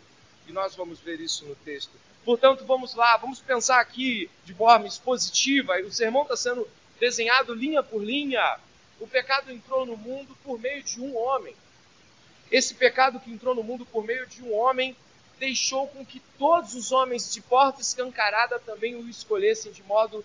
[0.47, 1.93] E nós vamos ver isso no texto.
[2.25, 5.79] Portanto, vamos lá, vamos pensar aqui de forma expositiva.
[5.81, 8.59] O sermão está sendo desenhado linha por linha.
[8.99, 11.55] O pecado entrou no mundo por meio de um homem.
[12.51, 14.97] Esse pecado que entrou no mundo por meio de um homem
[15.39, 20.25] deixou com que todos os homens de porta escancarada também o escolhessem de modo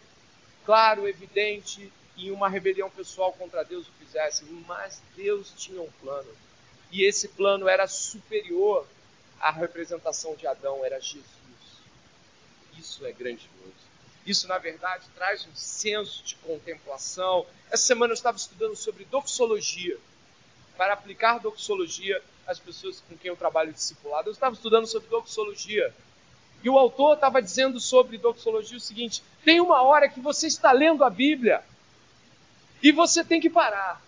[0.65, 4.47] claro, evidente, e uma rebelião pessoal contra Deus o fizessem.
[4.67, 6.29] Mas Deus tinha um plano.
[6.91, 8.85] E esse plano era superior
[9.39, 11.25] à representação de Adão, era Jesus.
[12.77, 13.49] Isso é grandioso.
[14.25, 17.45] Isso, na verdade, traz um senso de contemplação.
[17.71, 19.97] Essa semana eu estava estudando sobre doxologia
[20.81, 24.29] para aplicar doxologia às pessoas com quem eu trabalho discipulado.
[24.29, 25.93] Eu estava estudando sobre doxologia.
[26.63, 30.71] E o autor estava dizendo sobre doxologia o seguinte: tem uma hora que você está
[30.71, 31.63] lendo a Bíblia
[32.81, 34.01] e você tem que parar.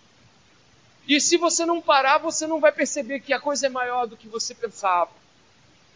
[1.06, 4.16] E se você não parar, você não vai perceber que a coisa é maior do
[4.16, 5.12] que você pensava.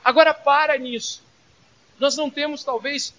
[0.05, 1.25] Agora para nisso.
[1.99, 3.13] Nós não temos, talvez,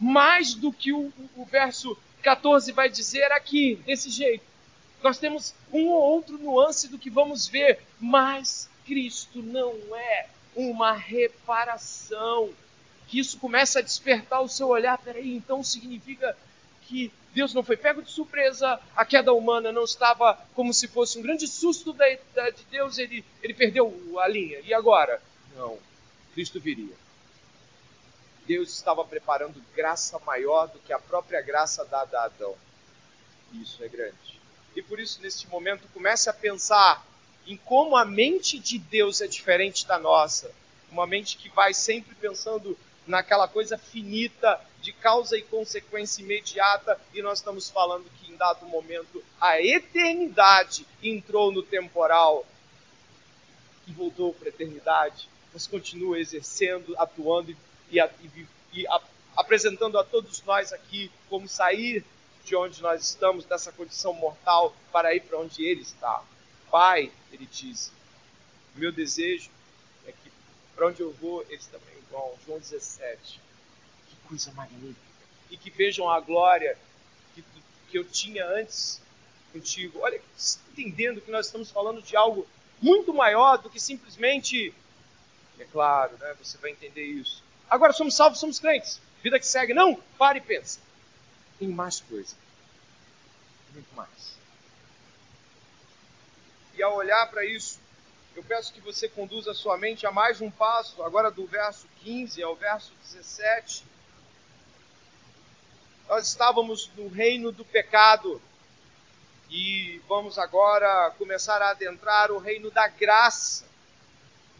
[0.00, 4.44] mais do que o, o verso 14 vai dizer aqui, desse jeito.
[5.02, 10.92] Nós temos um ou outro nuance do que vamos ver, mas Cristo não é uma
[10.92, 12.50] reparação.
[13.08, 14.98] Que isso começa a despertar o seu olhar.
[14.98, 16.36] Peraí, então significa
[16.82, 21.18] que Deus não foi pego de surpresa, a queda humana não estava como se fosse
[21.18, 24.60] um grande susto de Deus, ele, ele perdeu a linha.
[24.60, 25.20] E agora?
[25.54, 25.78] Não,
[26.32, 26.94] Cristo viria.
[28.46, 32.54] Deus estava preparando graça maior do que a própria graça dada a Adão.
[33.52, 34.35] Isso é grande.
[34.76, 37.02] E por isso, neste momento, comece a pensar
[37.46, 40.52] em como a mente de Deus é diferente da nossa.
[40.92, 47.22] Uma mente que vai sempre pensando naquela coisa finita, de causa e consequência imediata, e
[47.22, 52.44] nós estamos falando que em dado momento a eternidade entrou no temporal
[53.86, 57.56] e voltou para a eternidade, mas continua exercendo, atuando
[57.90, 59.00] e, e, e a,
[59.36, 62.04] apresentando a todos nós aqui como sair
[62.46, 66.22] de onde nós estamos, dessa condição mortal, para ir para onde Ele está.
[66.70, 67.92] Pai, Ele diz,
[68.76, 69.50] meu desejo
[70.06, 70.30] é que
[70.74, 72.32] para onde eu vou, eles também vão.
[72.46, 73.40] João 17.
[74.08, 75.00] Que coisa magnífica.
[75.50, 76.78] E que vejam a glória
[77.34, 77.42] que,
[77.90, 79.00] que eu tinha antes
[79.52, 79.98] contigo.
[80.00, 80.22] Olha,
[80.70, 82.46] entendendo que nós estamos falando de algo
[82.80, 84.72] muito maior do que simplesmente.
[85.58, 86.36] É claro, né?
[86.38, 87.42] Você vai entender isso.
[87.68, 89.00] Agora somos salvos, somos crentes.
[89.20, 89.74] Vida que segue.
[89.74, 90.85] Não, pare e pensa
[91.60, 92.36] em mais coisa.
[93.72, 94.36] Muito mais.
[96.74, 97.78] E ao olhar para isso,
[98.34, 101.88] eu peço que você conduza a sua mente a mais um passo, agora do verso
[102.02, 103.84] 15 ao verso 17.
[106.06, 108.40] Nós estávamos no reino do pecado
[109.50, 113.64] e vamos agora começar a adentrar o reino da graça.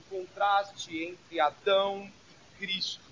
[0.08, 3.05] contraste entre Adão e Cristo.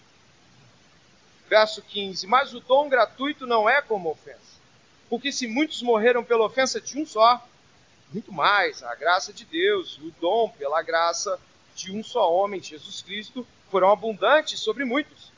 [1.48, 4.54] Verso 15: Mas o dom gratuito não é como ofensa.
[5.08, 7.46] Porque se muitos morreram pela ofensa de um só,
[8.12, 11.38] muito mais a graça de Deus o dom pela graça
[11.74, 15.32] de um só homem, Jesus Cristo, foram abundantes sobre muitos.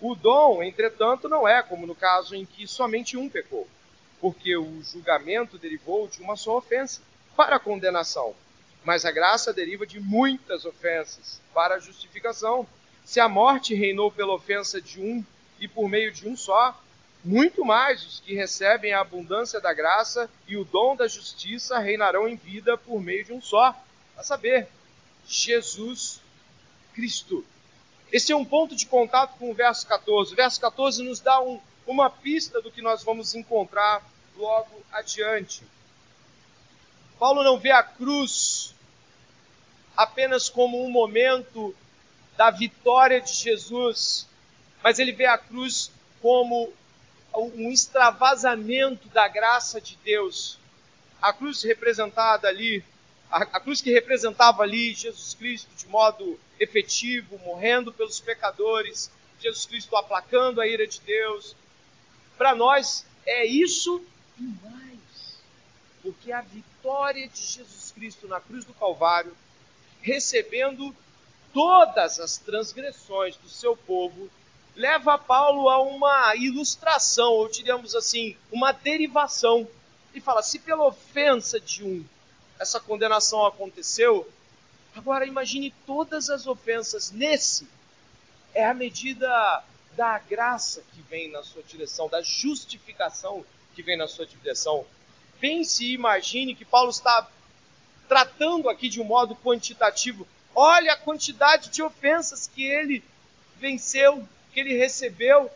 [0.00, 3.66] O dom, entretanto, não é como no caso em que somente um pecou,
[4.20, 7.00] porque o julgamento derivou de uma só ofensa,
[7.36, 8.34] para a condenação.
[8.84, 12.66] Mas a graça deriva de muitas ofensas, para a justificação.
[13.04, 15.24] Se a morte reinou pela ofensa de um
[15.60, 16.78] e por meio de um só,
[17.24, 22.28] muito mais os que recebem a abundância da graça e o dom da justiça reinarão
[22.28, 23.74] em vida por meio de um só,
[24.16, 24.68] a saber,
[25.26, 26.20] Jesus
[26.94, 27.44] Cristo.
[28.10, 30.32] Esse é um ponto de contato com o verso 14.
[30.32, 34.02] O verso 14 nos dá um, uma pista do que nós vamos encontrar
[34.36, 35.62] logo adiante.
[37.18, 38.74] Paulo não vê a cruz
[39.96, 41.74] apenas como um momento
[42.36, 44.26] da vitória de Jesus,
[44.82, 46.72] mas ele vê a cruz como
[47.34, 50.58] um extravasamento da graça de Deus.
[51.20, 52.84] A cruz representada ali,
[53.30, 59.10] a, a cruz que representava ali Jesus Cristo de modo efetivo, morrendo pelos pecadores,
[59.40, 61.54] Jesus Cristo aplacando a ira de Deus.
[62.36, 64.04] Para nós é isso
[64.38, 65.38] e mais.
[66.02, 69.36] Porque a vitória de Jesus Cristo na cruz do Calvário,
[70.00, 70.94] recebendo
[71.52, 74.30] todas as transgressões do seu povo,
[74.78, 79.68] leva Paulo a uma ilustração, ou diríamos assim, uma derivação.
[80.14, 82.06] E fala: se pela ofensa de um
[82.58, 84.28] essa condenação aconteceu,
[84.94, 87.68] agora imagine todas as ofensas nesse.
[88.54, 89.62] É a medida
[89.94, 94.86] da graça que vem na sua direção, da justificação que vem na sua direção.
[95.40, 97.28] Pense e imagine que Paulo está
[98.08, 100.26] tratando aqui de um modo quantitativo.
[100.54, 103.04] Olha a quantidade de ofensas que ele
[103.56, 104.26] venceu,
[104.58, 105.48] que ele recebeu.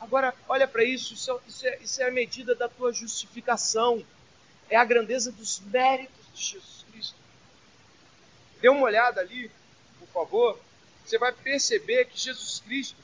[0.00, 4.04] Agora, olha para isso, isso, isso, é, isso é a medida da tua justificação.
[4.70, 7.16] É a grandeza dos méritos de Jesus Cristo.
[8.60, 9.50] Dê uma olhada ali,
[9.98, 10.58] por favor.
[11.04, 12.96] Você vai perceber que Jesus Cristo,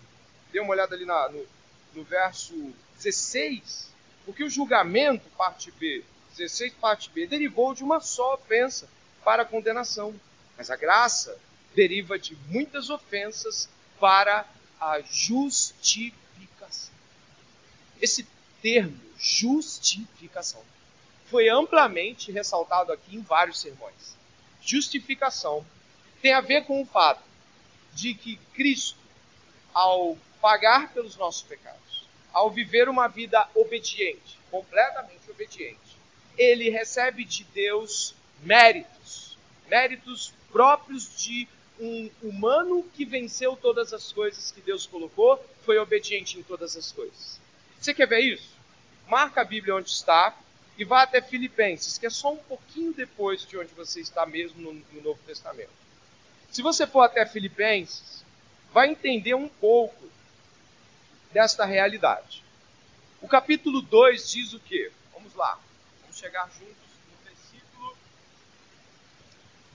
[0.51, 1.47] dê uma olhada ali na, no,
[1.95, 2.55] no verso
[2.97, 3.93] 16,
[4.25, 6.03] porque o julgamento, parte B,
[6.39, 8.89] 16, parte B, derivou de uma só ofensa
[9.23, 10.19] para a condenação.
[10.57, 11.39] Mas a graça
[11.75, 13.69] deriva de muitas ofensas
[14.01, 14.47] para
[14.81, 16.95] a justificação.
[18.01, 18.27] Esse
[18.63, 20.63] termo, justificação,
[21.27, 24.17] foi amplamente ressaltado aqui em vários sermões.
[24.63, 25.65] Justificação
[26.23, 27.23] tem a ver com o fato
[27.95, 28.99] de que Cristo,
[29.73, 35.99] ao pagar pelos nossos pecados, ao viver uma vida obediente, completamente obediente,
[36.37, 39.37] ele recebe de Deus méritos,
[39.69, 41.49] méritos próprios de
[41.81, 46.91] um humano que venceu todas as coisas que Deus colocou, foi obediente em todas as
[46.93, 47.41] coisas.
[47.81, 48.51] Você quer ver isso?
[49.07, 50.37] Marca a Bíblia onde está
[50.77, 54.61] e vá até Filipenses, que é só um pouquinho depois de onde você está mesmo
[54.61, 55.71] no, no Novo Testamento.
[56.51, 58.25] Se você for até Filipenses,
[58.73, 60.09] vai entender um pouco
[61.33, 62.43] desta realidade.
[63.21, 64.91] O capítulo 2 diz o quê?
[65.13, 65.59] Vamos lá,
[66.03, 66.88] vamos chegar juntos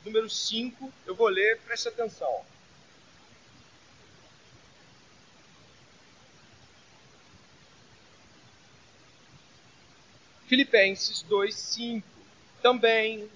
[0.06, 2.44] número 5, eu vou ler, preste atenção.
[10.48, 12.04] Filipenses 2:5
[12.62, 13.30] Também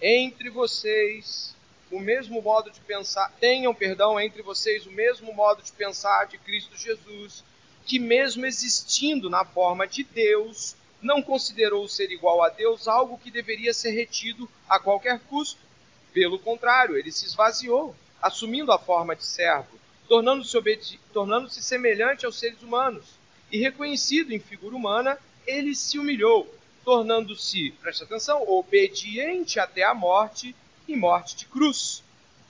[0.00, 1.54] entre vocês
[1.90, 6.36] o mesmo modo de pensar, tenham, perdão, entre vocês o mesmo modo de pensar de
[6.38, 7.44] Cristo Jesus,
[7.84, 13.30] que mesmo existindo na forma de Deus, não considerou ser igual a Deus algo que
[13.30, 15.60] deveria ser retido a qualquer custo.
[16.12, 19.78] Pelo contrário, ele se esvaziou, assumindo a forma de servo,
[20.08, 23.04] tornando-se tornando semelhante aos seres humanos.
[23.52, 26.52] E reconhecido em figura humana, ele se humilhou,
[26.84, 30.56] tornando-se, preste atenção, obediente até a morte
[30.88, 32.02] e morte de cruz.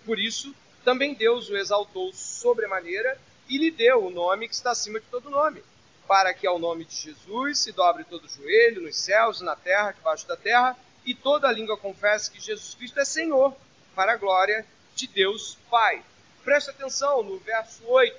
[0.04, 5.00] Por isso, também Deus o exaltou sobremaneira e lhe deu o nome que está acima
[5.00, 5.62] de todo nome
[6.06, 9.92] para que ao nome de Jesus se dobre todo o joelho nos céus, na terra,
[9.92, 13.54] debaixo da terra, e toda língua confesse que Jesus Cristo é Senhor,
[13.94, 16.02] para a glória de Deus Pai.
[16.44, 18.16] Preste atenção no verso 8.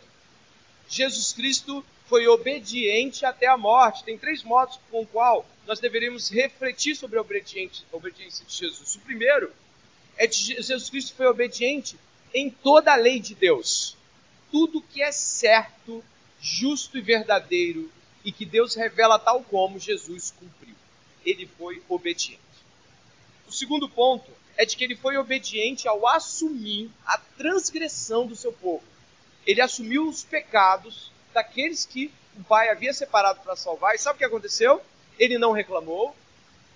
[0.89, 4.03] Jesus Cristo foi obediente até a morte.
[4.03, 7.85] Tem três modos com o qual nós deveríamos refletir sobre a obediência,
[8.45, 8.95] de Jesus.
[8.95, 9.51] O primeiro
[10.17, 11.97] é de Jesus Cristo foi obediente
[12.33, 13.95] em toda a lei de Deus.
[14.51, 16.03] Tudo que é certo
[16.39, 17.91] justo e verdadeiro
[18.23, 20.75] e que Deus revela tal como Jesus cumpriu.
[21.25, 22.41] Ele foi obediente.
[23.47, 28.51] O segundo ponto é de que ele foi obediente ao assumir a transgressão do seu
[28.51, 28.83] povo.
[29.45, 33.95] Ele assumiu os pecados daqueles que o pai havia separado para salvar.
[33.95, 34.81] E sabe o que aconteceu?
[35.17, 36.15] Ele não reclamou,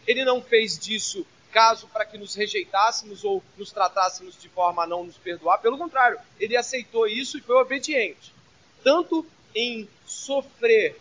[0.07, 4.87] ele não fez disso caso para que nos rejeitássemos ou nos tratássemos de forma a
[4.87, 5.57] não nos perdoar.
[5.59, 8.33] Pelo contrário, ele aceitou isso e foi obediente.
[8.83, 9.25] Tanto
[9.55, 10.99] em sofrer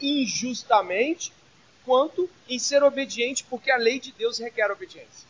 [0.00, 1.32] injustamente,
[1.84, 5.26] quanto em ser obediente, porque a lei de Deus requer obediência.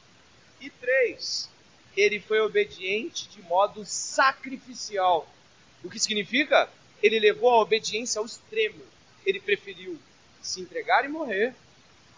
[0.60, 1.48] E três,
[1.96, 5.28] ele foi obediente de modo sacrificial.
[5.84, 6.68] O que significa?
[7.00, 8.82] Ele levou a obediência ao extremo.
[9.24, 9.96] Ele preferiu
[10.42, 11.54] se entregar e morrer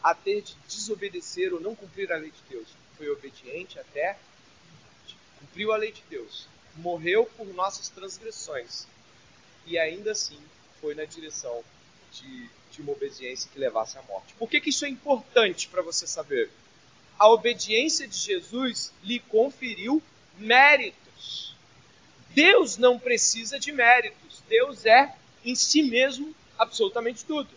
[0.02, 2.68] a ter de desobedecer ou não cumprir a lei de Deus.
[2.96, 4.18] Foi obediente até
[5.38, 6.46] cumpriu a lei de Deus,
[6.76, 8.86] morreu por nossas transgressões
[9.66, 10.38] e ainda assim
[10.80, 11.62] foi na direção
[12.12, 14.34] de, de uma obediência que levasse à morte.
[14.34, 16.50] Por que, que isso é importante para você saber?
[17.18, 20.02] A obediência de Jesus lhe conferiu
[20.38, 21.54] méritos.
[22.30, 24.42] Deus não precisa de méritos.
[24.48, 27.50] Deus é em si mesmo absolutamente tudo.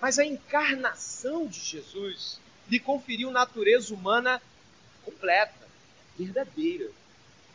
[0.00, 2.38] Mas a encarnação de Jesus
[2.68, 4.40] lhe conferiu natureza humana
[5.04, 5.68] completa,
[6.16, 6.90] verdadeira.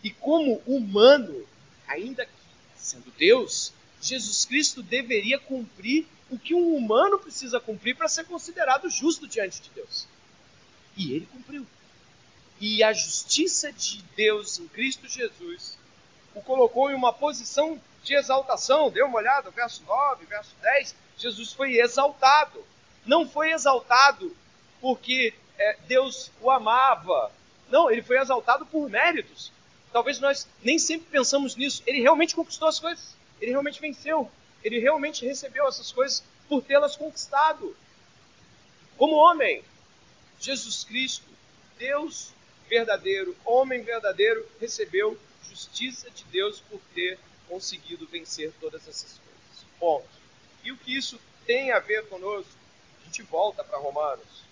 [0.04, 1.48] E como humano,
[1.88, 2.32] ainda que
[2.76, 3.74] sendo Deus,
[4.08, 9.62] Jesus Cristo deveria cumprir o que um humano precisa cumprir para ser considerado justo diante
[9.62, 10.08] de Deus.
[10.97, 11.66] E ele cumpriu.
[12.60, 15.78] E a justiça de Deus em Cristo Jesus
[16.34, 18.89] o colocou em uma posição de exaltação.
[18.89, 20.95] Dê uma olhada, verso 9, verso 10.
[21.18, 22.64] Jesus foi exaltado.
[23.06, 24.36] Não foi exaltado
[24.82, 27.32] porque é, Deus o amava.
[27.70, 29.51] Não, ele foi exaltado por méritos.
[29.91, 31.82] Talvez nós nem sempre pensamos nisso.
[31.86, 33.16] Ele realmente conquistou as coisas.
[33.42, 34.32] Ele realmente venceu.
[34.64, 37.76] Ele realmente recebeu essas coisas por tê-las conquistado.
[38.98, 39.64] Como homem,
[40.40, 41.26] Jesus Cristo,
[41.78, 42.34] Deus
[42.68, 49.66] verdadeiro, homem verdadeiro, recebeu justiça de Deus por ter conseguido vencer todas essas coisas.
[49.80, 50.08] Ponto.
[50.64, 52.52] E o que isso tem a ver conosco?
[53.02, 54.45] A gente volta para Romanos.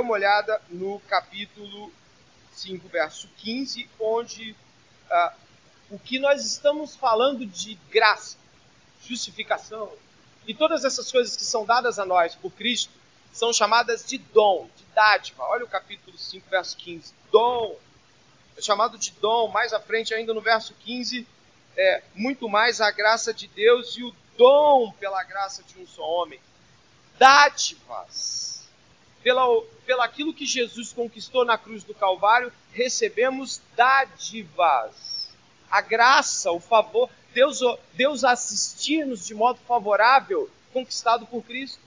[0.00, 1.92] Uma olhada no capítulo
[2.52, 4.56] 5, verso 15, onde
[5.10, 5.34] ah,
[5.90, 8.36] o que nós estamos falando de graça,
[9.02, 9.92] justificação
[10.46, 12.92] e todas essas coisas que são dadas a nós por Cristo
[13.32, 15.44] são chamadas de dom, de dádiva.
[15.44, 17.14] Olha o capítulo 5, verso 15.
[17.30, 17.76] Dom.
[18.56, 19.48] É chamado de dom.
[19.48, 21.26] Mais à frente, ainda no verso 15,
[21.76, 26.02] é muito mais a graça de Deus e o dom pela graça de um só
[26.02, 26.40] homem.
[27.18, 28.59] Dádivas.
[29.22, 29.44] Pela,
[29.84, 35.34] pela aquilo que Jesus conquistou na cruz do Calvário, recebemos dádivas.
[35.70, 37.60] A graça, o favor, Deus,
[37.94, 41.80] Deus assistir-nos de modo favorável, conquistado por Cristo.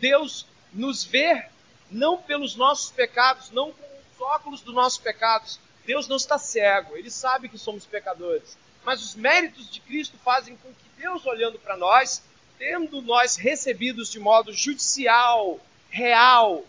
[0.00, 1.48] Deus nos ver
[1.90, 5.60] não pelos nossos pecados, não com os óculos dos nossos pecados.
[5.86, 8.58] Deus não está cego, ele sabe que somos pecadores.
[8.84, 12.22] Mas os méritos de Cristo fazem com que Deus, olhando para nós,
[12.58, 15.60] tendo nós recebidos de modo judicial,
[15.90, 16.64] real,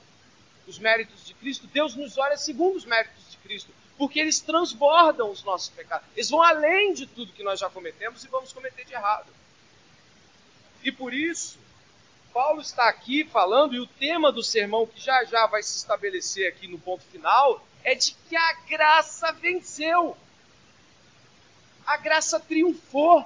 [0.68, 5.32] os méritos de Cristo, Deus nos olha segundo os méritos de Cristo, porque eles transbordam
[5.32, 6.08] os nossos pecados.
[6.16, 9.32] Eles vão além de tudo que nós já cometemos e vamos cometer de errado.
[10.84, 11.60] E por isso,
[12.34, 16.48] Paulo está aqui falando, e o tema do sermão, que já já vai se estabelecer
[16.48, 20.16] aqui no ponto final, é de que a graça venceu.
[21.86, 23.26] A graça triunfou.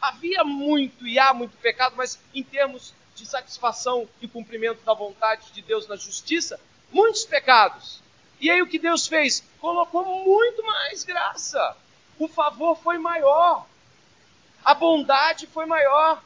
[0.00, 5.50] Havia muito e há muito pecado, mas em termos de satisfação e cumprimento da vontade
[5.52, 6.60] de Deus na justiça,
[6.92, 8.00] muitos pecados.
[8.38, 9.42] E aí o que Deus fez?
[9.60, 11.76] Colocou muito mais graça.
[12.18, 13.66] O favor foi maior.
[14.64, 16.22] A bondade foi maior.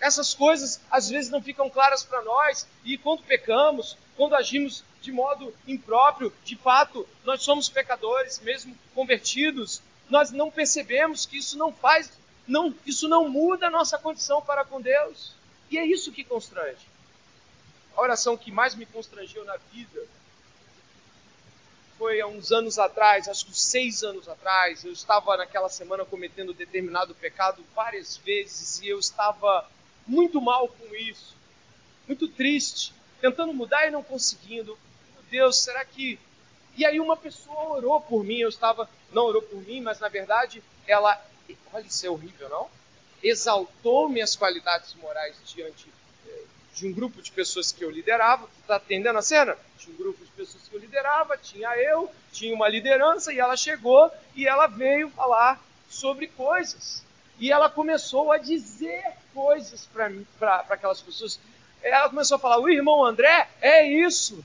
[0.00, 5.12] Essas coisas às vezes não ficam claras para nós, e quando pecamos, quando agimos de
[5.12, 11.72] modo impróprio, de fato, nós somos pecadores, mesmo convertidos, nós não percebemos que isso não
[11.72, 12.10] faz,
[12.46, 15.37] não, isso não muda a nossa condição para com Deus.
[15.70, 16.86] E é isso que constrange.
[17.96, 20.06] A oração que mais me constrangeu na vida
[21.98, 24.84] foi há uns anos atrás, acho que seis anos atrás.
[24.84, 29.68] Eu estava naquela semana cometendo determinado pecado várias vezes e eu estava
[30.06, 31.34] muito mal com isso,
[32.06, 34.78] muito triste, tentando mudar e não conseguindo.
[35.14, 36.18] Meu Deus, será que.
[36.76, 38.88] E aí uma pessoa orou por mim, eu estava.
[39.12, 41.20] Não orou por mim, mas na verdade ela.
[41.72, 42.77] Olha, isso é horrível, não?
[43.22, 45.88] Exaltou minhas qualidades morais diante
[46.78, 48.48] de um grupo de pessoas que eu liderava.
[48.60, 49.56] Está atendendo a cena?
[49.78, 53.56] Tinha um grupo de pessoas que eu liderava, tinha eu, tinha uma liderança, e ela
[53.56, 57.04] chegou e ela veio falar sobre coisas.
[57.38, 59.04] E ela começou a dizer
[59.34, 59.88] coisas
[60.38, 61.38] para aquelas pessoas.
[61.82, 64.44] Ela começou a falar: o irmão André é isso.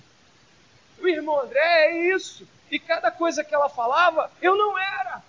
[1.00, 2.48] O irmão André é isso.
[2.72, 5.23] E cada coisa que ela falava, eu não era.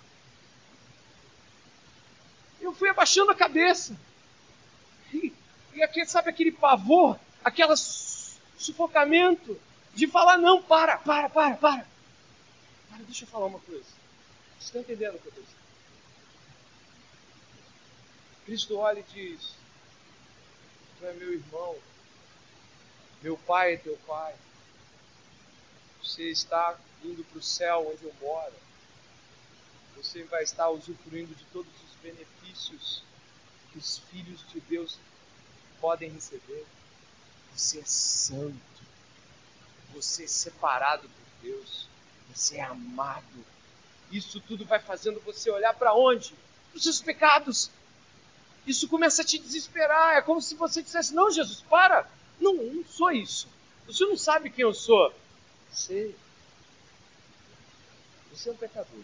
[2.77, 3.97] Fui abaixando a cabeça.
[5.13, 5.33] E,
[5.73, 7.75] e aqui, sabe aquele pavor, aquele
[8.57, 9.59] sufocamento
[9.93, 11.87] de falar: não, para, para, para, para.
[12.89, 13.85] Para, deixa eu falar uma coisa.
[14.59, 15.65] Você está entendendo o que eu estou dizendo?
[18.45, 19.53] Cristo olha e diz:
[20.99, 21.75] Tu é meu irmão,
[23.21, 24.35] meu pai é teu pai.
[26.01, 28.53] Você está indo para o céu onde eu moro.
[29.97, 33.03] Você vai estar usufruindo de todos os benefícios
[33.71, 34.97] que os filhos de Deus
[35.81, 36.65] podem receber.
[37.55, 38.83] Você é santo.
[39.93, 41.87] Você é separado por Deus.
[42.33, 43.45] Você é amado.
[44.11, 46.33] Isso tudo vai fazendo você olhar para onde?
[46.71, 47.71] Para os seus pecados
[48.65, 50.17] isso começa a te desesperar.
[50.17, 52.09] É como se você dissesse: Não, Jesus, para.
[52.39, 53.47] Não, não sou isso.
[53.85, 55.13] Você não sabe quem eu sou.
[55.71, 56.15] Sei.
[58.31, 59.03] Você é um pecador.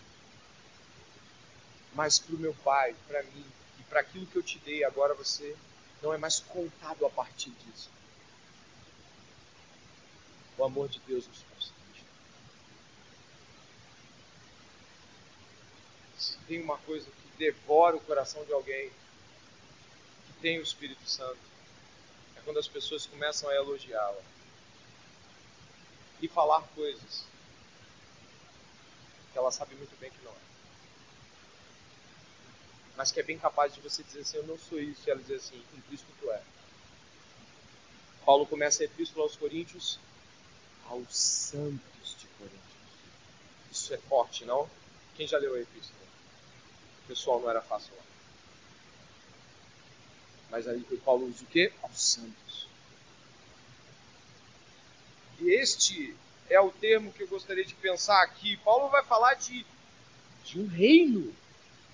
[1.94, 3.46] Mas para o meu Pai, para mim
[3.80, 5.56] e para aquilo que eu te dei, agora você
[6.02, 7.90] não é mais contado a partir disso.
[10.58, 12.06] O amor de Deus nos constrange.
[16.18, 18.92] Se tem uma coisa que devora o coração de alguém,
[20.42, 21.40] tem o Espírito Santo
[22.36, 24.22] é quando as pessoas começam a elogiá-la
[26.22, 27.26] e falar coisas
[29.32, 30.51] que ela sabe muito bem que não é.
[33.02, 35.20] Mas que é bem capaz de você dizer assim: Eu não sou isso, e ela
[35.20, 36.40] dizer assim: Em Cristo tu é.
[38.24, 40.00] Paulo começa a epístola aos Coríntios,
[40.88, 42.62] aos santos de Coríntios.
[43.72, 44.70] Isso é forte, não?
[45.16, 46.00] Quem já leu a epístola?
[47.04, 48.04] O pessoal não era fácil lá.
[50.52, 51.74] Mas aí Paulo usa o quê?
[51.82, 52.68] Aos santos.
[55.40, 56.16] E este
[56.52, 58.58] é o termo que eu gostaria de pensar aqui.
[58.58, 59.66] Paulo vai falar de,
[60.44, 61.42] de um reino.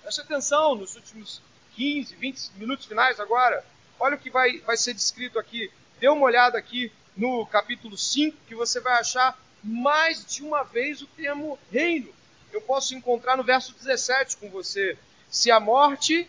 [0.02, 1.40] Preste atenção nos últimos
[1.76, 3.64] 15, 20 minutos finais agora.
[3.98, 5.70] Olha o que vai, vai ser descrito aqui.
[6.00, 11.02] Dê uma olhada aqui no capítulo 5, que você vai achar mais de uma vez
[11.02, 12.12] o termo reino.
[12.52, 14.96] Eu posso encontrar no verso 17 com você.
[15.28, 16.28] Se a morte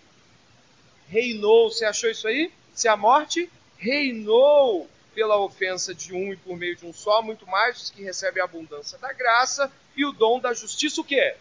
[1.10, 1.70] reinou.
[1.70, 2.52] Você achou isso aí?
[2.74, 7.46] Se a morte reinou pela ofensa de um e por meio de um só, muito
[7.48, 11.36] mais os que recebem a abundância da graça e o dom da justiça, o quê?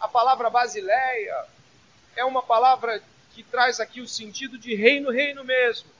[0.00, 1.46] A palavra basileia
[2.16, 3.02] é uma palavra
[3.34, 5.90] que traz aqui o sentido de reino, reino mesmo.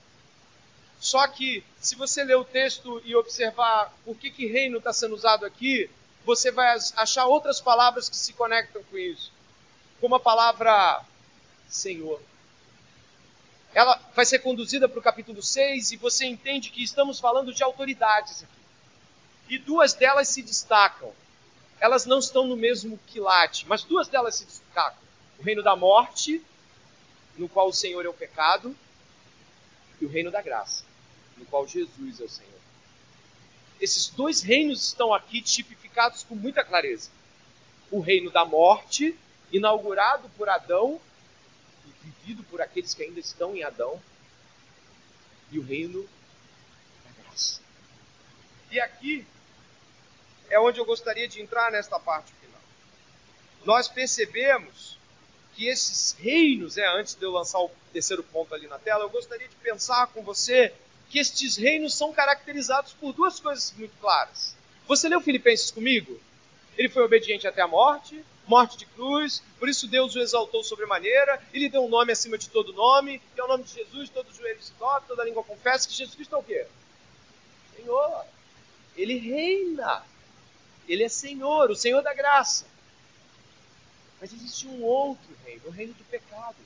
[0.98, 5.14] Só que, se você ler o texto e observar por que, que reino está sendo
[5.14, 5.88] usado aqui,
[6.24, 9.32] você vai achar outras palavras que se conectam com isso.
[10.00, 11.04] Como a palavra
[11.68, 12.20] Senhor.
[13.72, 17.62] Ela vai ser conduzida para o capítulo 6 e você entende que estamos falando de
[17.62, 18.60] autoridades aqui.
[19.48, 21.12] E duas delas se destacam.
[21.80, 25.02] Elas não estão no mesmo quilate, mas duas delas se destacam.
[25.38, 26.42] O reino da morte,
[27.36, 28.76] no qual o Senhor é o pecado,
[30.00, 30.84] e o reino da graça,
[31.36, 32.60] no qual Jesus é o Senhor.
[33.80, 37.10] Esses dois reinos estão aqui tipificados com muita clareza.
[37.90, 39.16] O reino da morte,
[39.50, 41.00] inaugurado por Adão
[42.30, 44.00] vivido por aqueles que ainda estão em Adão,
[45.50, 46.08] e o reino
[47.04, 47.60] da graça.
[48.70, 49.26] E aqui
[50.50, 52.60] é onde eu gostaria de entrar nesta parte final.
[53.64, 54.98] Nós percebemos
[55.54, 59.10] que esses reinos, é, antes de eu lançar o terceiro ponto ali na tela, eu
[59.10, 60.74] gostaria de pensar com você
[61.08, 64.56] que estes reinos são caracterizados por duas coisas muito claras.
[64.86, 66.20] Você leu Filipenses comigo?
[66.76, 71.40] Ele foi obediente até a morte, morte de cruz, por isso Deus o exaltou sobremaneira,
[71.52, 74.08] e lhe deu um nome acima de todo nome, que é o nome de Jesus,
[74.08, 76.66] todo joelho se dobra, toda língua confessa que Jesus Cristo é o quê?
[77.76, 78.24] Senhor.
[78.96, 80.02] Ele reina.
[80.88, 82.66] Ele é Senhor, o Senhor da graça.
[84.20, 86.56] Mas existe um outro reino, o reino do pecado.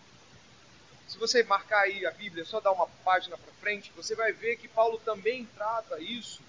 [1.07, 4.57] Se você marcar aí a Bíblia, só dar uma página para frente, você vai ver
[4.57, 6.41] que Paulo também trata isso,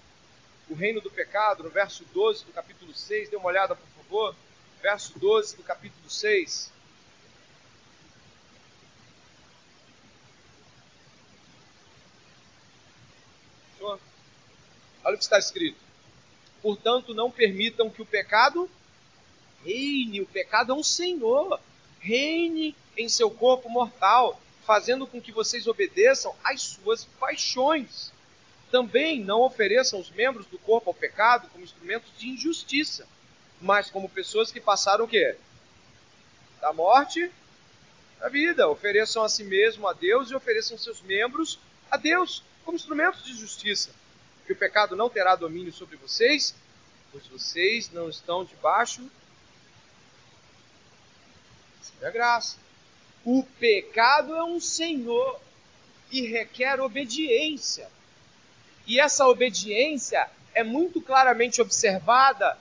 [0.68, 3.28] o reino do pecado, no verso 12 do capítulo 6.
[3.28, 4.34] Dê uma olhada, por favor
[4.86, 6.70] verso 12 do capítulo 6.
[13.80, 15.85] Olha o que está escrito.
[16.66, 18.68] Portanto, não permitam que o pecado
[19.64, 20.20] reine.
[20.20, 21.60] O pecado é um senhor.
[22.00, 28.10] Reine em seu corpo mortal, fazendo com que vocês obedeçam às suas paixões.
[28.68, 33.06] Também não ofereçam os membros do corpo ao pecado como instrumentos de injustiça,
[33.60, 35.36] mas como pessoas que passaram o quê?
[36.60, 37.30] Da morte
[38.20, 38.68] à vida.
[38.68, 43.34] Ofereçam a si mesmo a Deus e ofereçam seus membros a Deus como instrumentos de
[43.34, 43.90] justiça.
[44.46, 46.54] Que o pecado não terá domínio sobre vocês,
[47.12, 49.08] pois vocês não estão debaixo
[52.00, 52.56] da graça.
[53.24, 55.40] O pecado é um senhor
[56.10, 57.88] e requer obediência.
[58.86, 62.56] E essa obediência é muito claramente observada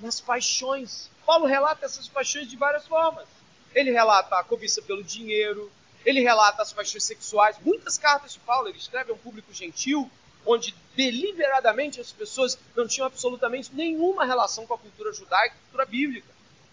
[0.00, 1.10] nas paixões.
[1.24, 3.28] Paulo relata essas paixões de várias formas.
[3.74, 5.70] Ele relata a cobiça pelo dinheiro,
[6.04, 7.56] ele relata as paixões sexuais.
[7.60, 10.10] Muitas cartas de Paulo ele escreve a um público gentil,
[10.46, 15.86] onde deliberadamente as pessoas não tinham absolutamente nenhuma relação com a cultura judaica, a cultura
[15.86, 16.28] bíblica,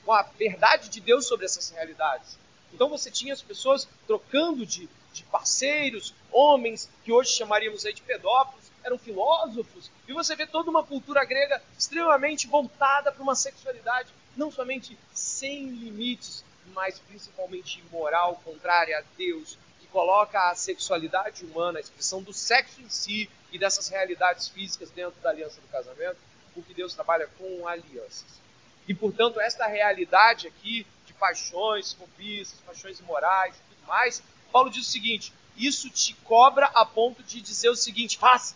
[0.06, 2.38] com a verdade de Deus sobre essas realidades.
[2.74, 8.02] Então você tinha as pessoas trocando de, de parceiros, homens que hoje chamaríamos aí de
[8.02, 14.10] pedófilos, eram filósofos, e você vê toda uma cultura grega extremamente voltada para uma sexualidade
[14.36, 16.44] não somente sem limites,
[16.74, 22.82] mas principalmente imoral, contrária a Deus, que coloca a sexualidade humana, a expressão do sexo
[22.82, 26.18] em si e dessas realidades físicas dentro da aliança do casamento,
[26.54, 28.40] porque Deus trabalha com alianças.
[28.88, 30.86] E portanto, esta realidade aqui
[31.20, 36.86] paixões, cobiças, paixões imorais e tudo mais, Paulo diz o seguinte: isso te cobra a
[36.86, 38.56] ponto de dizer o seguinte: faça.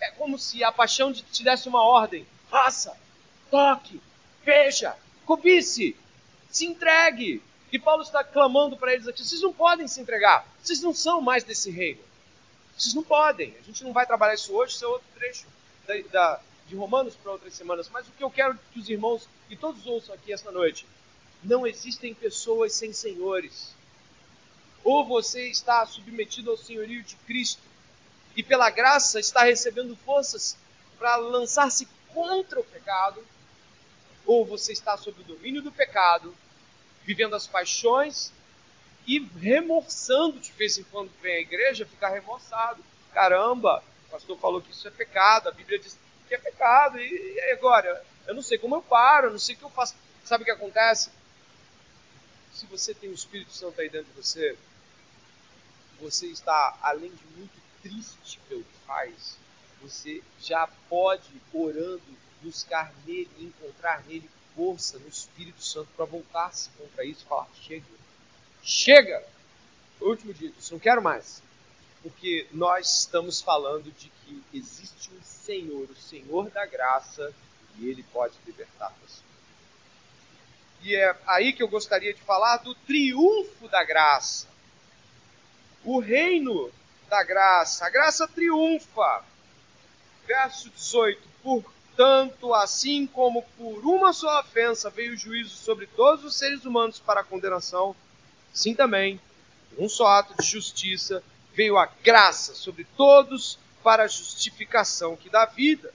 [0.00, 2.96] É como se a paixão te desse uma ordem: faça,
[3.50, 4.00] toque,
[4.44, 5.96] veja, cobice,
[6.50, 7.42] se entregue.
[7.70, 11.20] E Paulo está clamando para eles aqui: vocês não podem se entregar, vocês não são
[11.20, 12.00] mais desse reino.
[12.78, 13.54] Vocês não podem.
[13.58, 15.46] A gente não vai trabalhar isso hoje, isso é outro trecho
[15.86, 17.88] da, da, de Romanos para outras semanas.
[17.88, 20.86] Mas o que eu quero que os irmãos e todos ouçam aqui esta noite
[21.42, 23.74] não existem pessoas sem senhores.
[24.84, 27.62] Ou você está submetido ao senhorio de Cristo
[28.36, 30.56] e pela graça está recebendo forças
[30.98, 33.24] para lançar-se contra o pecado,
[34.24, 36.34] ou você está sob o domínio do pecado,
[37.04, 38.32] vivendo as paixões
[39.08, 42.84] e remorçando de vez em quando vem à igreja, ficar remorçado.
[43.12, 45.98] Caramba, o pastor falou que isso é pecado, a Bíblia diz
[46.28, 48.04] que é pecado, e agora?
[48.26, 49.96] Eu não sei como eu paro, eu não sei o que eu faço.
[50.22, 51.10] Sabe o que acontece?
[52.58, 54.58] se você tem o Espírito Santo aí dentro de você,
[56.00, 59.36] você está, além de muito triste pelo que faz,
[59.80, 62.02] você já pode, orando,
[62.42, 67.86] buscar nele, encontrar nele força no Espírito Santo para voltar-se contra isso e falar: chega,
[68.68, 69.24] chega!
[70.00, 71.42] Último disso, não quero mais.
[72.02, 77.34] Porque nós estamos falando de que existe um Senhor, o Senhor da graça,
[77.78, 79.22] e ele pode libertar você.
[80.82, 84.46] E é aí que eu gostaria de falar do triunfo da graça.
[85.84, 86.70] O reino
[87.08, 87.86] da graça.
[87.86, 89.24] A graça triunfa.
[90.26, 91.20] Verso 18.
[91.42, 97.00] Portanto, assim como por uma só ofensa veio o juízo sobre todos os seres humanos
[97.00, 97.96] para a condenação,
[98.52, 99.20] assim também,
[99.70, 101.22] por um só ato de justiça,
[101.54, 105.92] veio a graça sobre todos para a justificação que dá vida.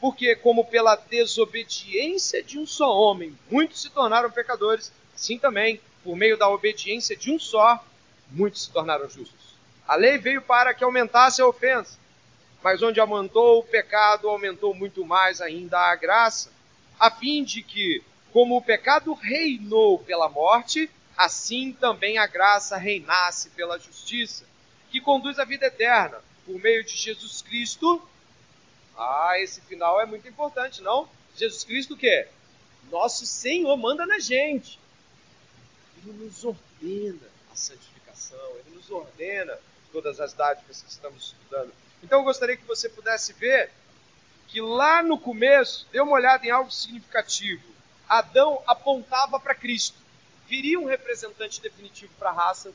[0.00, 6.14] Porque, como pela desobediência de um só homem, muitos se tornaram pecadores, assim também, por
[6.14, 7.82] meio da obediência de um só,
[8.30, 9.54] muitos se tornaram justos.
[9.88, 11.98] A lei veio para que aumentasse a ofensa,
[12.62, 16.50] mas onde aumentou o pecado, aumentou muito mais ainda a graça,
[16.98, 23.50] a fim de que, como o pecado reinou pela morte, assim também a graça reinasse
[23.50, 24.44] pela justiça,
[24.90, 28.02] que conduz à vida eterna, por meio de Jesus Cristo,
[28.96, 31.08] ah, esse final é muito importante, não?
[31.36, 32.28] Jesus Cristo o quê?
[32.90, 34.78] Nosso Senhor manda na gente.
[35.98, 39.58] Ele nos ordena a santificação, ele nos ordena
[39.90, 41.72] todas as dádivas que estamos estudando.
[42.02, 43.70] Então eu gostaria que você pudesse ver
[44.46, 47.62] que lá no começo, dê uma olhada em algo significativo.
[48.08, 50.03] Adão apontava para Cristo.
[50.46, 52.72] Viria um representante definitivo para a raça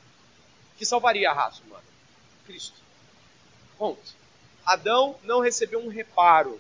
[0.78, 1.84] que salvaria a raça humana.
[2.46, 2.78] Cristo.
[3.78, 4.16] Ponto.
[4.66, 6.60] Adão não recebeu um reparo.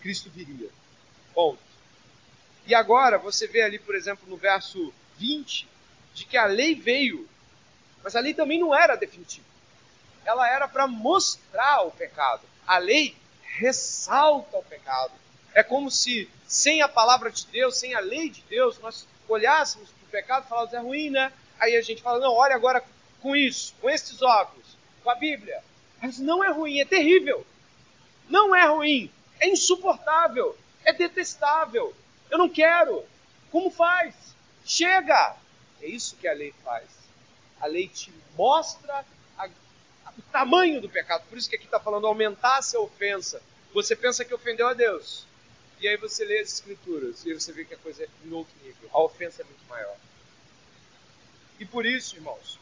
[0.00, 0.70] Cristo viria.
[1.34, 1.58] Ponto.
[2.66, 5.68] E agora você vê ali, por exemplo, no verso 20,
[6.14, 7.28] de que a lei veio,
[8.02, 9.46] mas a lei também não era definitiva.
[10.24, 12.42] Ela era para mostrar o pecado.
[12.66, 15.12] A lei ressalta o pecado.
[15.54, 19.88] É como se, sem a palavra de Deus, sem a lei de Deus, nós olhássemos
[20.16, 21.30] pecado falássemos, é ruim, né?
[21.60, 22.82] Aí a gente fala, não, olha agora
[23.20, 24.66] com isso, com esses óculos,
[25.02, 25.62] com a Bíblia.
[26.00, 27.46] Mas não é ruim, é terrível.
[28.28, 31.94] Não é ruim, é insuportável, é detestável.
[32.30, 33.04] Eu não quero.
[33.52, 34.14] Como faz?
[34.64, 35.36] Chega!
[35.82, 36.88] É isso que a lei faz.
[37.60, 39.04] A lei te mostra
[39.38, 41.24] a, a, o tamanho do pecado.
[41.28, 43.42] Por isso que aqui está falando aumentar-se a ofensa.
[43.74, 45.26] Você pensa que ofendeu a Deus.
[45.80, 48.54] E aí você lê as escrituras e você vê que a coisa é em outro
[48.64, 48.88] nível.
[48.92, 49.96] A ofensa é muito maior.
[51.58, 52.58] E por isso, irmãos,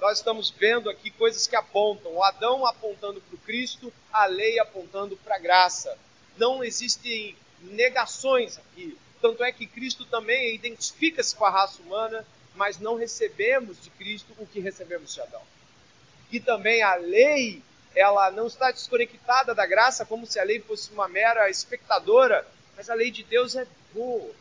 [0.00, 2.14] nós estamos vendo aqui coisas que apontam.
[2.14, 5.98] O Adão apontando para o Cristo, a lei apontando para a graça.
[6.36, 8.96] Não existem negações aqui.
[9.20, 14.32] Tanto é que Cristo também identifica-se com a raça humana, mas não recebemos de Cristo
[14.38, 15.42] o que recebemos de Adão.
[16.30, 17.62] E também a lei,
[17.94, 22.46] ela não está desconectada da graça como se a lei fosse uma mera espectadora,
[22.78, 24.32] mas a lei de Deus é boa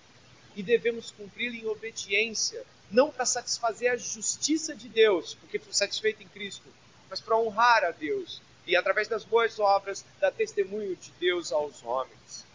[0.55, 6.21] e devemos cumpri-la em obediência, não para satisfazer a justiça de Deus, porque foi satisfeita
[6.21, 6.63] em Cristo,
[7.09, 11.83] mas para honrar a Deus e através das boas obras dar testemunho de Deus aos
[11.83, 12.45] homens.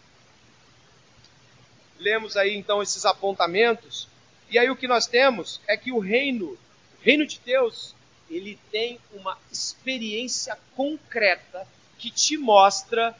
[1.99, 4.07] Lemos aí então esses apontamentos,
[4.49, 6.57] e aí o que nós temos é que o reino,
[6.99, 7.93] o reino de Deus,
[8.29, 11.67] ele tem uma experiência concreta
[11.99, 13.13] que te mostra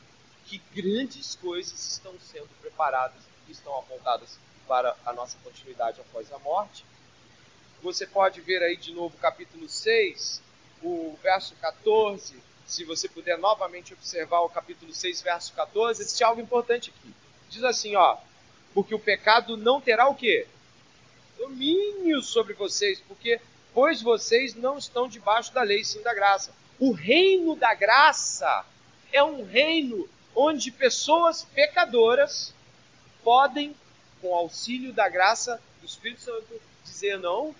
[0.45, 4.37] que grandes coisas estão sendo preparadas e estão apontadas
[4.67, 6.85] para a nossa continuidade após a morte.
[7.81, 10.41] Você pode ver aí de novo o capítulo 6,
[10.81, 16.41] o verso 14, se você puder novamente observar o capítulo 6, verso 14, existe algo
[16.41, 17.13] importante aqui.
[17.49, 18.17] Diz assim, ó:
[18.73, 20.47] porque o pecado não terá o quê?
[21.37, 23.39] Domínio sobre vocês, porque
[23.73, 26.53] pois vocês não estão debaixo da lei, sim da graça.
[26.79, 28.65] O reino da graça
[29.11, 32.53] é um reino onde pessoas pecadoras
[33.23, 33.75] podem,
[34.21, 37.55] com auxílio da graça do Espírito Santo, dizer não.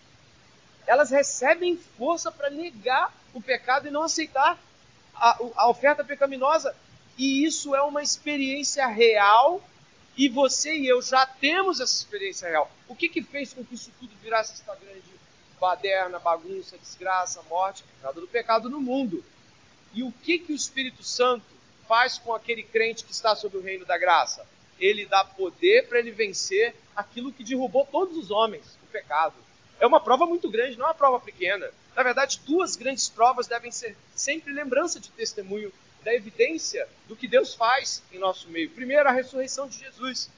[0.85, 4.59] Elas recebem força para negar o pecado e não aceitar
[5.15, 6.75] a, a oferta pecaminosa.
[7.17, 9.61] E isso é uma experiência real
[10.15, 12.69] e você e eu já temos essa experiência real.
[12.87, 15.01] O que, que fez com que isso tudo virasse esta grande
[15.59, 17.83] baderna, bagunça, desgraça, morte?
[18.01, 19.23] Nada do pecado no mundo.
[19.93, 21.52] E o que, que o Espírito Santo
[21.87, 24.45] faz com aquele crente que está sob o reino da graça?
[24.79, 29.35] Ele dá poder para ele vencer aquilo que derrubou todos os homens, o pecado.
[29.79, 31.69] É uma prova muito grande, não é uma prova pequena.
[31.95, 35.71] Na verdade, duas grandes provas devem ser sempre lembrança de testemunho
[36.03, 38.69] da evidência do que Deus faz em nosso meio.
[38.69, 40.29] Primeiro, a ressurreição de Jesus.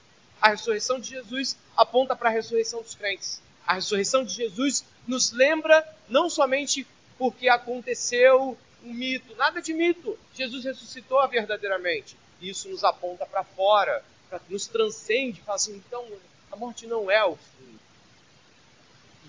[0.42, 3.42] A ressurreição de Jesus aponta para a ressurreição dos crentes.
[3.66, 6.86] A ressurreição de Jesus nos lembra não somente
[7.18, 10.18] porque aconteceu um mito, nada de mito.
[10.34, 12.16] Jesus ressuscitou verdadeiramente.
[12.42, 16.06] Isso nos aponta para fora, para nos transcende, fala assim, então
[16.52, 17.80] a morte não é o fim.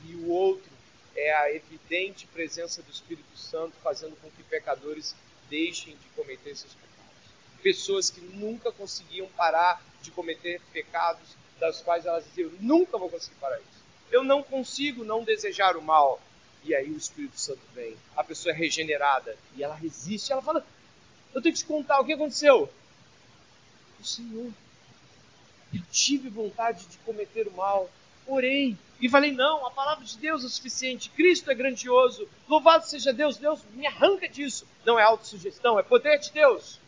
[0.04, 0.70] E o outro
[1.16, 5.14] é a evidente presença do Espírito Santo fazendo com que pecadores
[5.48, 6.96] deixem de cometer seus pecados.
[7.62, 13.36] Pessoas que nunca conseguiam parar de cometer pecados, das quais elas diziam: nunca vou conseguir
[13.36, 13.84] parar isso.
[14.10, 16.20] Eu não consigo não desejar o mal.
[16.66, 20.32] E aí o Espírito Santo vem, a pessoa é regenerada e ela resiste.
[20.32, 20.66] Ela fala:
[21.32, 22.68] Eu tenho que te contar o que aconteceu.
[24.00, 24.52] O Senhor,
[25.72, 27.88] eu tive vontade de cometer o mal,
[28.26, 33.12] orei e falei: não, a palavra de Deus é suficiente, Cristo é grandioso, louvado seja
[33.12, 34.66] Deus, Deus me arranca disso.
[34.84, 36.80] Não é autossugestão, é poder de Deus.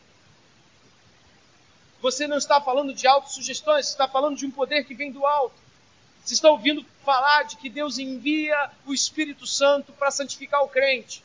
[2.00, 5.24] Você não está falando de autossugestões, você está falando de um poder que vem do
[5.24, 5.56] alto.
[6.24, 11.24] Você está ouvindo falar de que Deus envia o Espírito Santo para santificar o crente.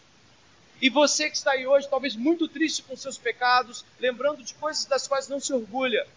[0.81, 4.85] E você que está aí hoje, talvez muito triste com seus pecados, lembrando de coisas
[4.85, 6.07] das quais não se orgulha,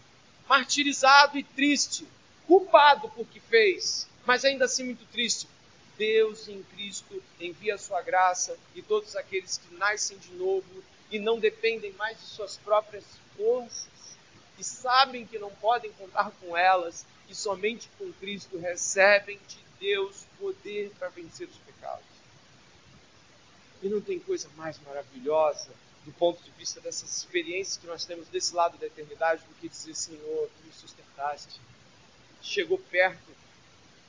[0.47, 2.07] martirizado e triste,
[2.47, 5.49] culpado por que fez, mas ainda assim muito triste.
[5.97, 11.19] Deus em Cristo envia a sua graça e todos aqueles que nascem de novo e
[11.19, 13.03] não dependem mais de suas próprias
[13.35, 14.15] forças
[14.57, 20.25] e sabem que não podem contar com elas e somente com Cristo recebem de Deus
[20.39, 22.05] poder para vencer os pecados.
[23.81, 25.69] E não tem coisa mais maravilhosa
[26.05, 29.67] do ponto de vista dessas experiências que nós temos desse lado da eternidade do que
[29.67, 31.59] dizer, Senhor, tu me sustentaste
[32.41, 33.35] chegou perto,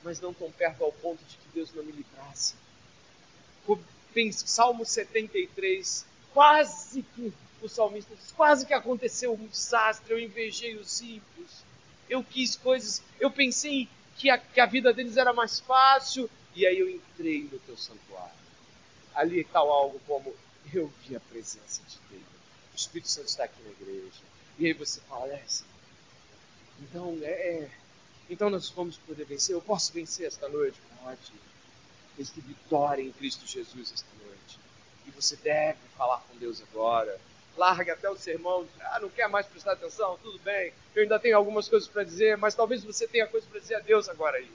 [0.03, 2.55] mas não tão perto ao ponto de que Deus não me livrasse.
[4.33, 11.01] Salmo 73, quase que o salmista diz, quase que aconteceu um desastre, eu invejei os
[11.01, 11.63] ímpios,
[12.09, 16.67] eu quis coisas, eu pensei que a, que a vida deles era mais fácil, e
[16.67, 18.39] aí eu entrei no teu santuário.
[19.15, 20.35] Ali tal algo como,
[20.73, 22.29] eu vi a presença de Deus,
[22.73, 24.23] o Espírito Santo está aqui na igreja,
[24.59, 25.45] e aí você fala, é,
[26.81, 27.71] então é, é
[28.31, 29.55] então nós vamos poder vencer.
[29.55, 30.79] Eu posso vencer esta noite?
[31.03, 31.33] Pode.
[32.19, 34.59] Existe vitória em Cristo Jesus esta noite.
[35.07, 37.19] E você deve falar com Deus agora.
[37.59, 38.67] Largue até o sermão.
[38.81, 40.19] Ah, não quer mais prestar atenção?
[40.23, 40.73] Tudo bem.
[40.95, 43.81] Eu ainda tenho algumas coisas para dizer, mas talvez você tenha coisas para dizer a
[43.81, 44.51] Deus agora aí.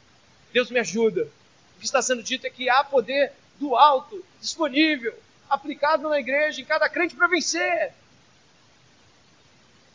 [0.51, 1.27] Deus me ajuda.
[1.75, 5.13] O que está sendo dito é que há poder do alto, disponível,
[5.49, 7.93] aplicado na igreja, em cada crente para vencer.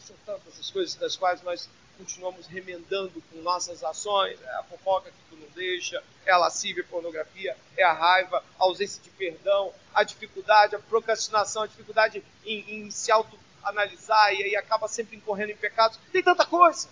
[0.00, 5.10] São tantas as coisas das quais nós continuamos remendando com nossas ações, é a fofoca
[5.10, 9.10] que tu não deixa, é a lascívia, a pornografia, é a raiva, a ausência de
[9.10, 15.16] perdão, a dificuldade, a procrastinação, a dificuldade em, em se autoanalisar e aí acaba sempre
[15.16, 15.98] incorrendo em pecados.
[16.12, 16.88] Tem tanta coisa.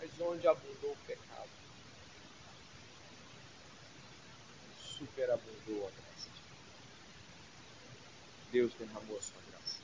[0.00, 1.50] Mas onde abundou o pecado,
[4.98, 6.42] superabundou a graça de
[8.52, 8.70] Deus.
[8.70, 9.80] Deus derramou a sua graça.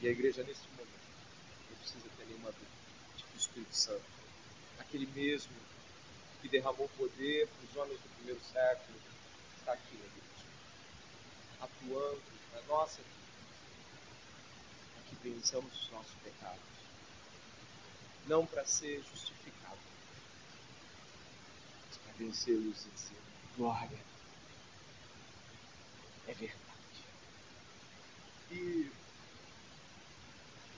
[0.00, 0.99] E a igreja, nesse momento,
[2.18, 2.70] nenhuma dúvida,
[3.16, 4.04] tipo Espírito Santo.
[4.78, 5.52] Aquele mesmo
[6.40, 8.98] que derramou poder para os homens do primeiro século,
[9.58, 10.46] está aqui na igreja,
[11.60, 12.22] atuando
[12.54, 13.14] na nossa vida,
[14.94, 16.60] para que vençamos os nossos pecados.
[18.26, 19.78] Não para ser justificado,
[21.86, 23.20] mas para vencê-los e dizer:
[23.56, 23.98] glória,
[26.28, 26.60] é verdade.
[28.52, 28.90] E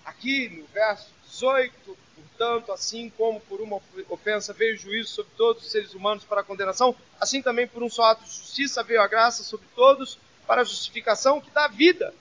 [0.05, 5.65] aqui no verso 18, portanto, assim como por uma ofensa veio o juízo sobre todos
[5.65, 9.01] os seres humanos para a condenação, assim também por um só ato de justiça veio
[9.01, 12.15] a graça sobre todos para a justificação que dá vida.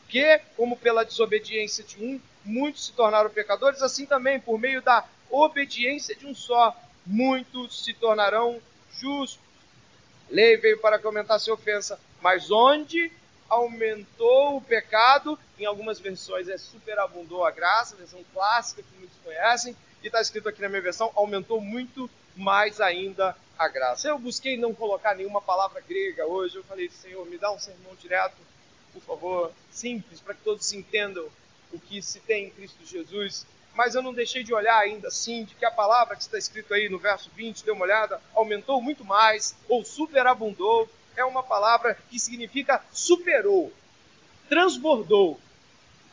[0.00, 5.04] Porque, como pela desobediência de um, muitos se tornaram pecadores, assim também por meio da
[5.30, 8.60] obediência de um só, muitos se tornarão
[8.92, 9.40] justos.
[10.30, 13.10] Lei veio para que aumentasse a ofensa, mas onde
[13.54, 19.76] aumentou o pecado, em algumas versões é superabundou a graça, versão clássica que muitos conhecem,
[20.02, 24.08] e está escrito aqui na minha versão, aumentou muito mais ainda a graça.
[24.08, 27.94] Eu busquei não colocar nenhuma palavra grega hoje, eu falei, Senhor, me dá um sermão
[27.94, 28.36] direto,
[28.92, 31.28] por favor, simples, para que todos entendam
[31.72, 33.46] o que se tem em Cristo Jesus.
[33.74, 36.74] Mas eu não deixei de olhar ainda assim, de que a palavra que está escrito
[36.74, 41.96] aí no verso 20, dê uma olhada, aumentou muito mais, ou superabundou, é uma palavra
[42.08, 43.72] que significa superou,
[44.48, 45.40] transbordou.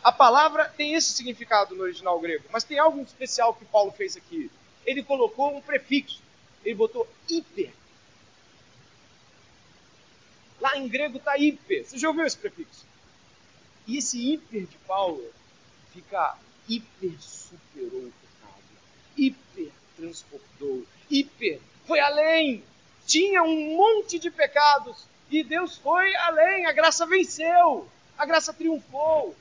[0.04, 4.18] A palavra tem esse significado no original grego, mas tem algo especial que Paulo fez
[4.18, 4.50] aqui.
[4.86, 6.22] Ele colocou um prefixo,
[6.64, 7.72] ele botou hiper.
[10.60, 11.86] Lá em grego está hiper.
[11.86, 12.86] Você já ouviu esse prefixo?
[13.88, 15.24] E esse hiper de Paulo
[15.92, 16.38] fica
[16.68, 18.64] hiper superou o pecado,
[19.18, 22.64] hiper transbordou, hiper foi além,
[23.12, 29.36] tinha um monte de pecados e Deus foi além, a graça venceu, a graça triunfou.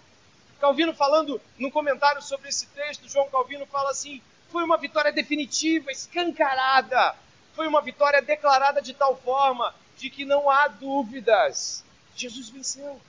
[0.61, 5.93] Calvino falando no comentário sobre esse texto, João Calvino fala assim: foi uma vitória definitiva,
[5.93, 7.15] escancarada,
[7.55, 11.85] foi uma vitória declarada de tal forma de que não há dúvidas.
[12.17, 13.01] Jesus venceu.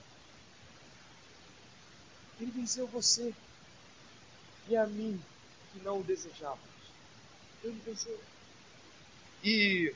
[2.40, 3.34] Ele venceu você
[4.68, 5.20] e a mim
[5.72, 6.62] que não o desejávamos.
[7.64, 8.18] Ele venceu.
[9.42, 9.92] E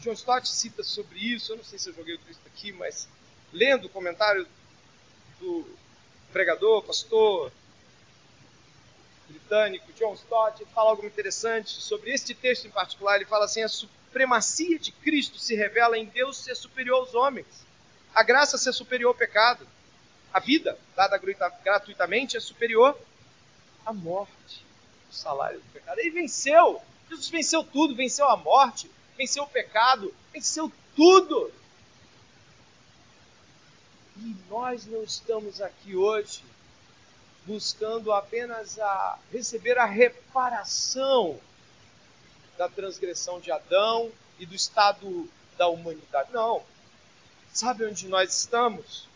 [0.00, 3.08] John Stott cita sobre isso, eu não sei se eu joguei o texto aqui, mas
[3.52, 4.46] lendo o comentário
[5.40, 5.66] do
[6.32, 7.52] pregador, pastor
[9.28, 13.16] britânico John Stott, ele fala algo interessante sobre este texto em particular.
[13.16, 17.46] Ele fala assim: a supremacia de Cristo se revela em Deus ser superior aos homens,
[18.14, 19.66] a graça ser superior ao pecado,
[20.32, 21.20] a vida dada
[21.62, 22.98] gratuitamente é superior
[23.84, 24.64] à morte,
[25.10, 25.98] o salário do pecado.
[25.98, 31.52] Ele venceu, Jesus venceu tudo, venceu a morte, venceu o pecado, venceu tudo.
[34.16, 36.44] E nós não estamos aqui hoje
[37.44, 41.38] buscando apenas a receber a reparação
[42.56, 46.32] da transgressão de Adão e do estado da humanidade.
[46.32, 46.62] Não.
[47.52, 49.08] Sabe onde nós estamos?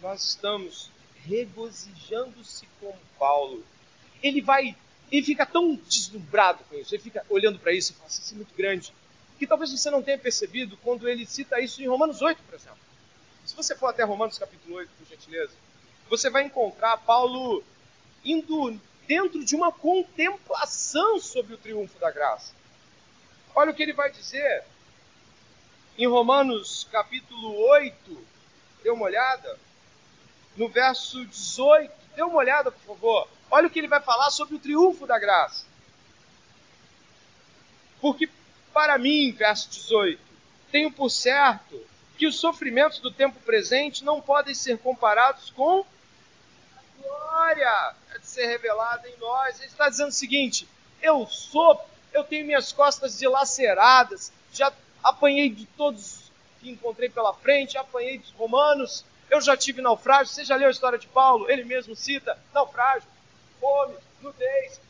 [0.00, 0.90] Nós estamos
[1.24, 3.64] regozijando-se com Paulo.
[4.22, 4.76] Ele vai,
[5.10, 8.34] ele fica tão deslumbrado com isso, ele fica olhando para isso e fala assim, isso
[8.34, 8.92] é muito grande
[9.40, 12.76] que talvez você não tenha percebido quando ele cita isso em Romanos 8, por exemplo.
[13.42, 15.54] Se você for até Romanos capítulo 8, por gentileza,
[16.10, 17.64] você vai encontrar Paulo
[18.22, 22.52] indo dentro de uma contemplação sobre o triunfo da graça.
[23.54, 24.62] Olha o que ele vai dizer
[25.96, 28.26] em Romanos capítulo 8,
[28.82, 29.58] dê uma olhada,
[30.54, 33.26] no verso 18, dê uma olhada, por favor.
[33.50, 35.64] Olha o que ele vai falar sobre o triunfo da graça.
[38.02, 38.28] Porque
[38.72, 40.20] para mim, verso 18,
[40.70, 41.80] tenho por certo
[42.16, 45.84] que os sofrimentos do tempo presente não podem ser comparados com
[46.76, 49.58] a glória de ser revelada em nós.
[49.58, 50.68] Ele está dizendo o seguinte:
[51.00, 51.80] eu sou,
[52.12, 58.30] eu tenho minhas costas dilaceradas, já apanhei de todos que encontrei pela frente, apanhei dos
[58.32, 60.32] romanos, eu já tive naufrágio.
[60.32, 61.50] Você já leu a história de Paulo?
[61.50, 63.08] Ele mesmo cita naufrágio.
[63.60, 64.80] Fome, nudez,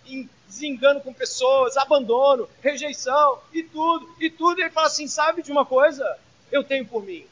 [0.47, 4.61] desengano com pessoas, abandono, rejeição e tudo, e tudo.
[4.61, 6.19] E ele fala assim: sabe de uma coisa?
[6.51, 7.27] Eu tenho por mim.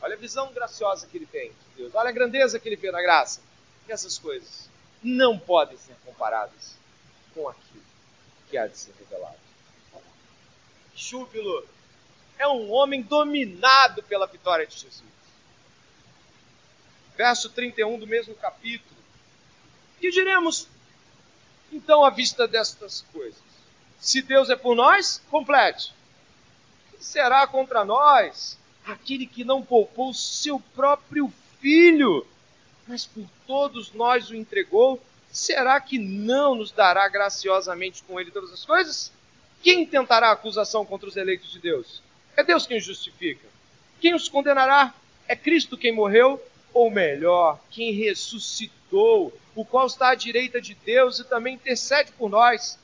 [0.00, 2.90] Olha a visão graciosa que ele tem de Deus, olha a grandeza que ele vê
[2.90, 3.40] na graça.
[3.88, 4.68] E essas coisas
[5.02, 6.76] não podem ser comparadas
[7.34, 7.84] com aquilo
[8.48, 9.36] que há de ser revelado.
[10.94, 11.66] Júbilo
[12.38, 15.04] é um homem dominado pela vitória de Jesus.
[17.16, 18.96] Verso 31 do mesmo capítulo.
[20.00, 20.68] Que diremos
[21.72, 23.40] então à vista destas coisas?
[23.98, 25.92] Se Deus é por nós, complete.
[26.90, 32.26] Que será contra nós aquele que não poupou seu próprio filho,
[32.86, 35.02] mas por todos nós o entregou?
[35.30, 39.12] Será que não nos dará graciosamente com ele todas as coisas?
[39.62, 42.02] Quem tentará acusação contra os eleitos de Deus?
[42.36, 43.46] É Deus quem os justifica.
[44.00, 44.94] Quem os condenará?
[45.26, 46.40] É Cristo quem morreu,
[46.76, 52.28] ou melhor, quem ressuscitou, o qual está à direita de Deus e também intercede por
[52.28, 52.78] nós.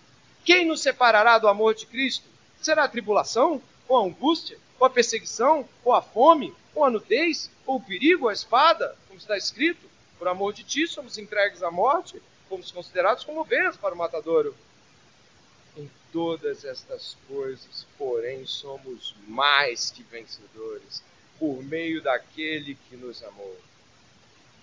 [0.46, 2.26] Quem nos separará do amor de Cristo?
[2.58, 7.50] Será a tribulação, ou a angústia, ou a perseguição, ou a fome, ou a nudez,
[7.66, 9.86] ou o perigo, ou a espada, como está escrito?
[10.18, 12.16] Por amor de ti somos entregues à morte,
[12.48, 14.56] fomos considerados como ovelhas para o matadouro.
[15.76, 21.02] Em todas estas coisas, porém, somos mais que vencedores
[21.38, 23.54] por meio daquele que nos amou.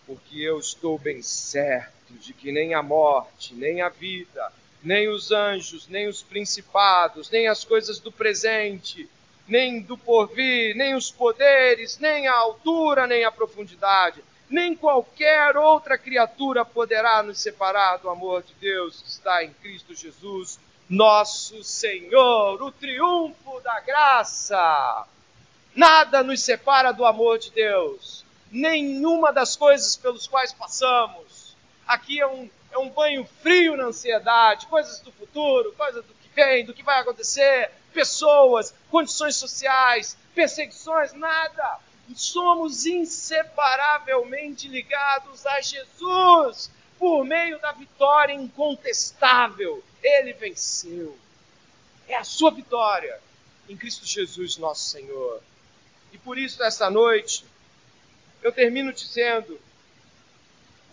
[0.10, 4.52] Porque eu estou bem certo de que nem a morte, nem a vida,
[4.82, 9.08] nem os anjos, nem os principados, nem as coisas do presente,
[9.48, 15.96] nem do porvir, nem os poderes, nem a altura, nem a profundidade, nem qualquer outra
[15.96, 22.60] criatura poderá nos separar do amor de Deus que está em Cristo Jesus, nosso Senhor,
[22.60, 25.06] o triunfo da graça.
[25.76, 31.56] Nada nos separa do amor de Deus, nenhuma das coisas pelos quais passamos.
[31.88, 36.30] Aqui é um, é um banho frio na ansiedade, coisas do futuro, coisas do que
[36.36, 41.80] vem, do que vai acontecer, pessoas, condições sociais, perseguições, nada.
[42.16, 51.18] Somos inseparavelmente ligados a Jesus por meio da vitória incontestável ele venceu.
[52.08, 53.20] É a sua vitória
[53.68, 55.42] em Cristo Jesus, nosso Senhor.
[56.12, 57.46] E por isso, esta noite,
[58.42, 59.60] eu termino dizendo: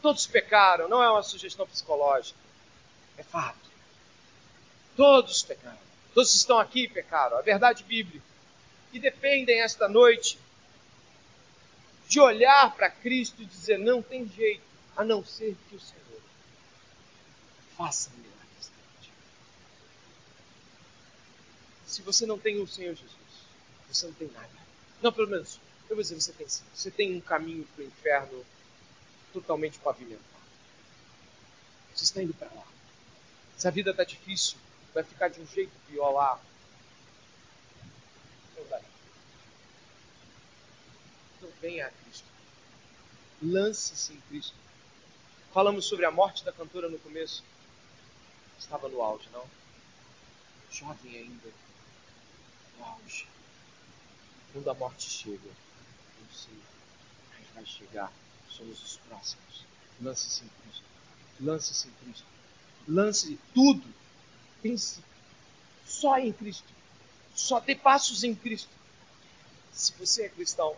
[0.02, 2.38] todos pecaram, não é uma sugestão psicológica,
[3.16, 3.66] é fato.
[4.96, 5.86] Todos pecaram.
[6.14, 8.24] Todos estão aqui pecaram, a verdade bíblica.
[8.92, 10.38] E dependem esta noite
[12.08, 14.64] de olhar para Cristo e dizer: não tem jeito
[14.96, 16.22] a não ser que o Senhor
[17.76, 18.36] faça milagre.
[21.96, 23.16] se você não tem o Senhor Jesus,
[23.88, 24.50] você não tem nada.
[25.00, 26.64] Não, pelo menos, eu vou dizer, você tem sim.
[26.74, 28.44] Você tem um caminho para o inferno
[29.32, 30.24] totalmente pavimentado.
[31.94, 32.66] Você está indo para lá.
[33.56, 34.58] Se a vida está difícil,
[34.92, 36.40] vai ficar de um jeito pior lá.
[38.68, 38.80] Dá.
[41.36, 42.26] Então venha a Cristo.
[43.42, 44.56] Lance-se em Cristo.
[45.52, 47.44] Falamos sobre a morte da cantora no começo.
[48.58, 49.46] Estava no auge, não?
[50.70, 51.48] Jovem ainda
[52.76, 53.26] no auge.
[54.52, 55.50] Quando a morte chega,
[56.36, 56.54] não sei,
[57.30, 58.12] mas vai chegar,
[58.50, 59.64] somos os próximos.
[60.02, 60.84] Lance-se em Cristo.
[61.40, 62.26] Lance-se em Cristo.
[62.86, 63.94] Lance tudo.
[64.62, 65.00] Pense
[65.86, 66.68] só em Cristo.
[67.34, 68.70] Só dê passos em Cristo.
[69.72, 70.76] Se você é cristão,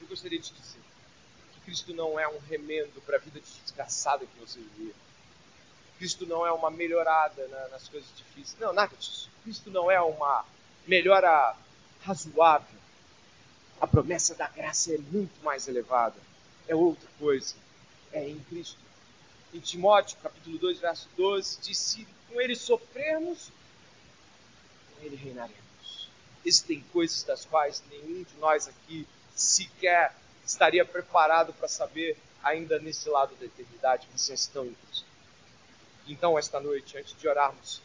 [0.00, 0.80] eu gostaria de dizer
[1.54, 4.94] que Cristo não é um remendo para a vida desgraçada que você vivia.
[5.98, 8.58] Cristo não é uma melhorada na, nas coisas difíceis.
[8.60, 9.30] Não, nada disso.
[9.42, 10.44] Cristo não é uma
[10.86, 11.56] melhora
[12.02, 12.77] razoável.
[13.80, 16.16] A promessa da graça é muito mais elevada.
[16.66, 17.54] É outra coisa.
[18.12, 18.78] É em Cristo.
[19.54, 23.50] Em Timóteo, capítulo 2, verso 12, diz: Se com ele sofrermos,
[24.94, 26.08] com ele reinaremos.
[26.44, 30.14] Existem coisas das quais nenhum de nós aqui sequer
[30.44, 34.08] estaria preparado para saber ainda nesse lado da eternidade.
[34.14, 35.06] Vocês estão em Cristo.
[36.06, 37.82] Então, esta noite, antes de orarmos,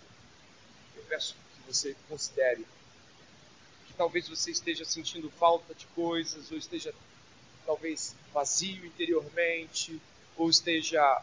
[0.95, 2.65] eu peço que você considere
[3.97, 6.93] talvez você esteja sentindo falta de coisas, ou esteja
[7.65, 10.01] talvez vazio interiormente,
[10.37, 11.21] ou esteja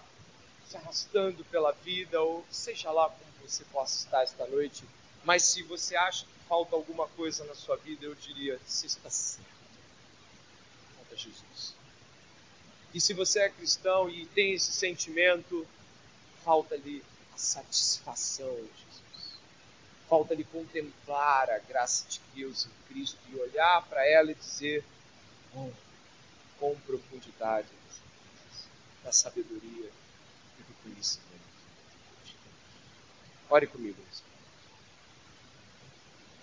[0.68, 4.84] se arrastando pela vida, ou seja lá como você possa estar esta noite.
[5.24, 9.10] Mas se você acha que falta alguma coisa na sua vida, eu diria: você está
[9.10, 9.48] certo.
[10.96, 11.74] Falta Jesus.
[12.94, 15.66] E se você é cristão e tem esse sentimento,
[16.44, 17.04] falta-lhe
[17.34, 18.89] a satisfação de
[20.10, 20.20] Jesus.
[20.20, 24.84] Falta-lhe contemplar a graça de Deus em Cristo e olhar para ela e dizer,
[25.54, 25.70] oh,
[26.58, 27.68] com profundidade
[29.04, 29.90] da sabedoria,
[30.58, 31.30] e do conhecimento.
[33.48, 33.98] Ore comigo.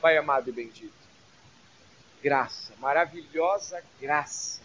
[0.01, 0.93] Pai amado e bendito,
[2.21, 4.61] graça, maravilhosa graça,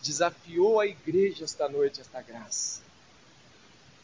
[0.00, 2.80] desafiou a igreja esta noite, esta graça.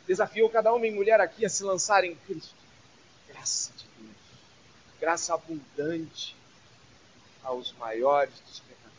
[0.09, 2.64] Desafiou cada homem e mulher aqui a se lançar em Cristo.
[3.35, 4.17] Graça de Deus,
[5.01, 6.37] graça abundante
[7.43, 8.95] aos maiores dos pecadores.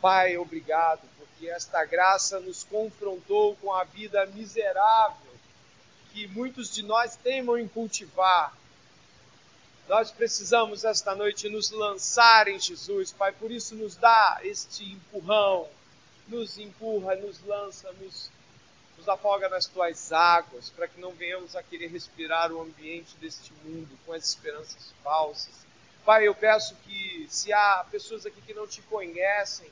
[0.00, 5.32] Pai, obrigado, porque esta graça nos confrontou com a vida miserável
[6.12, 8.52] que muitos de nós temam em cultivar.
[9.88, 15.68] Nós precisamos esta noite nos lançar em Jesus, Pai, por isso nos dá este empurrão,
[16.26, 18.30] nos empurra, nos lança, nos,
[18.98, 23.52] nos afoga nas tuas águas, para que não venhamos a querer respirar o ambiente deste
[23.64, 25.54] mundo com as esperanças falsas.
[26.04, 29.70] Pai, eu peço que se há pessoas aqui que não te conhecem,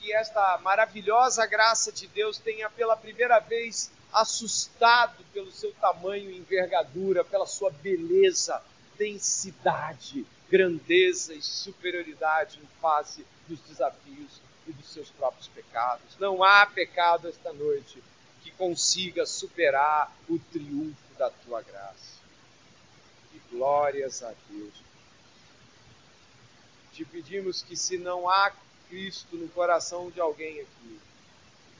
[0.00, 6.38] que esta maravilhosa graça de Deus tenha pela primeira vez assustado pelo seu tamanho e
[6.38, 8.60] envergadura, pela sua beleza,
[8.98, 16.16] densidade, grandeza e superioridade em face dos desafios e dos seus próprios pecados.
[16.18, 18.02] Não há pecado esta noite
[18.44, 22.20] que consiga superar o triunfo da tua graça.
[23.32, 24.74] E glórias a Deus.
[26.92, 28.52] Te pedimos que, se não há
[28.88, 31.00] Cristo no coração de alguém aqui,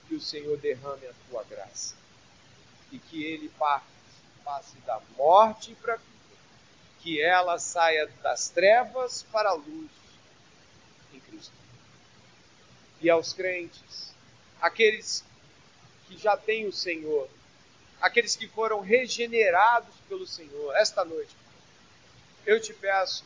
[0.08, 1.94] que o Senhor derrame a tua graça
[2.90, 6.36] e que ele passe da morte para a vida,
[7.00, 9.90] que ela saia das trevas para a luz
[11.12, 11.52] em Cristo.
[13.00, 14.14] E aos crentes,
[14.60, 15.24] aqueles
[16.14, 17.28] que já têm o Senhor,
[18.00, 21.34] aqueles que foram regenerados pelo Senhor, esta noite,
[22.46, 23.24] eu te peço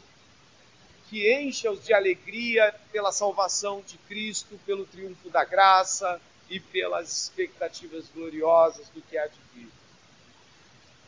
[1.08, 6.20] que encha-os de alegria pela salvação de Cristo, pelo triunfo da graça,
[6.50, 9.68] e pelas expectativas gloriosas do que há de vir.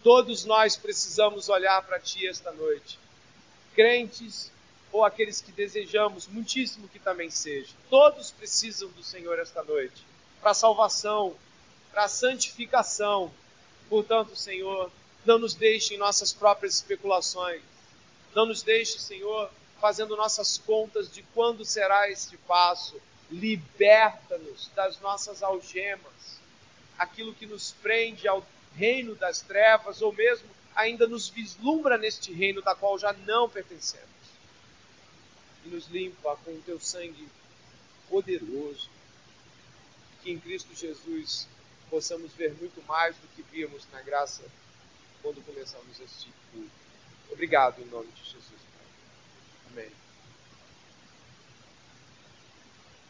[0.03, 2.99] Todos nós precisamos olhar para Ti esta noite,
[3.75, 4.51] crentes
[4.93, 7.73] ou aqueles que desejamos, muitíssimo que também seja.
[7.89, 10.05] Todos precisam do Senhor esta noite,
[10.41, 11.37] para a salvação,
[11.91, 13.33] para a santificação.
[13.89, 14.91] Portanto, Senhor,
[15.25, 17.63] não nos deixe em nossas próprias especulações.
[18.35, 25.43] Não nos deixe, Senhor, fazendo nossas contas de quando será este passo, liberta-nos das nossas
[25.43, 26.41] algemas,
[26.99, 28.45] aquilo que nos prende ao
[28.77, 34.09] reino das trevas, ou mesmo ainda nos vislumbra neste reino da qual já não pertencemos.
[35.65, 37.29] E nos limpa com o teu sangue
[38.09, 38.89] poderoso,
[40.23, 41.49] que em Cristo Jesus
[41.91, 44.43] possamos ver muito mais do que vimos na graça
[45.21, 46.71] quando começamos este culto.
[47.31, 48.61] Obrigado em nome de Jesus.
[49.71, 49.91] Amém.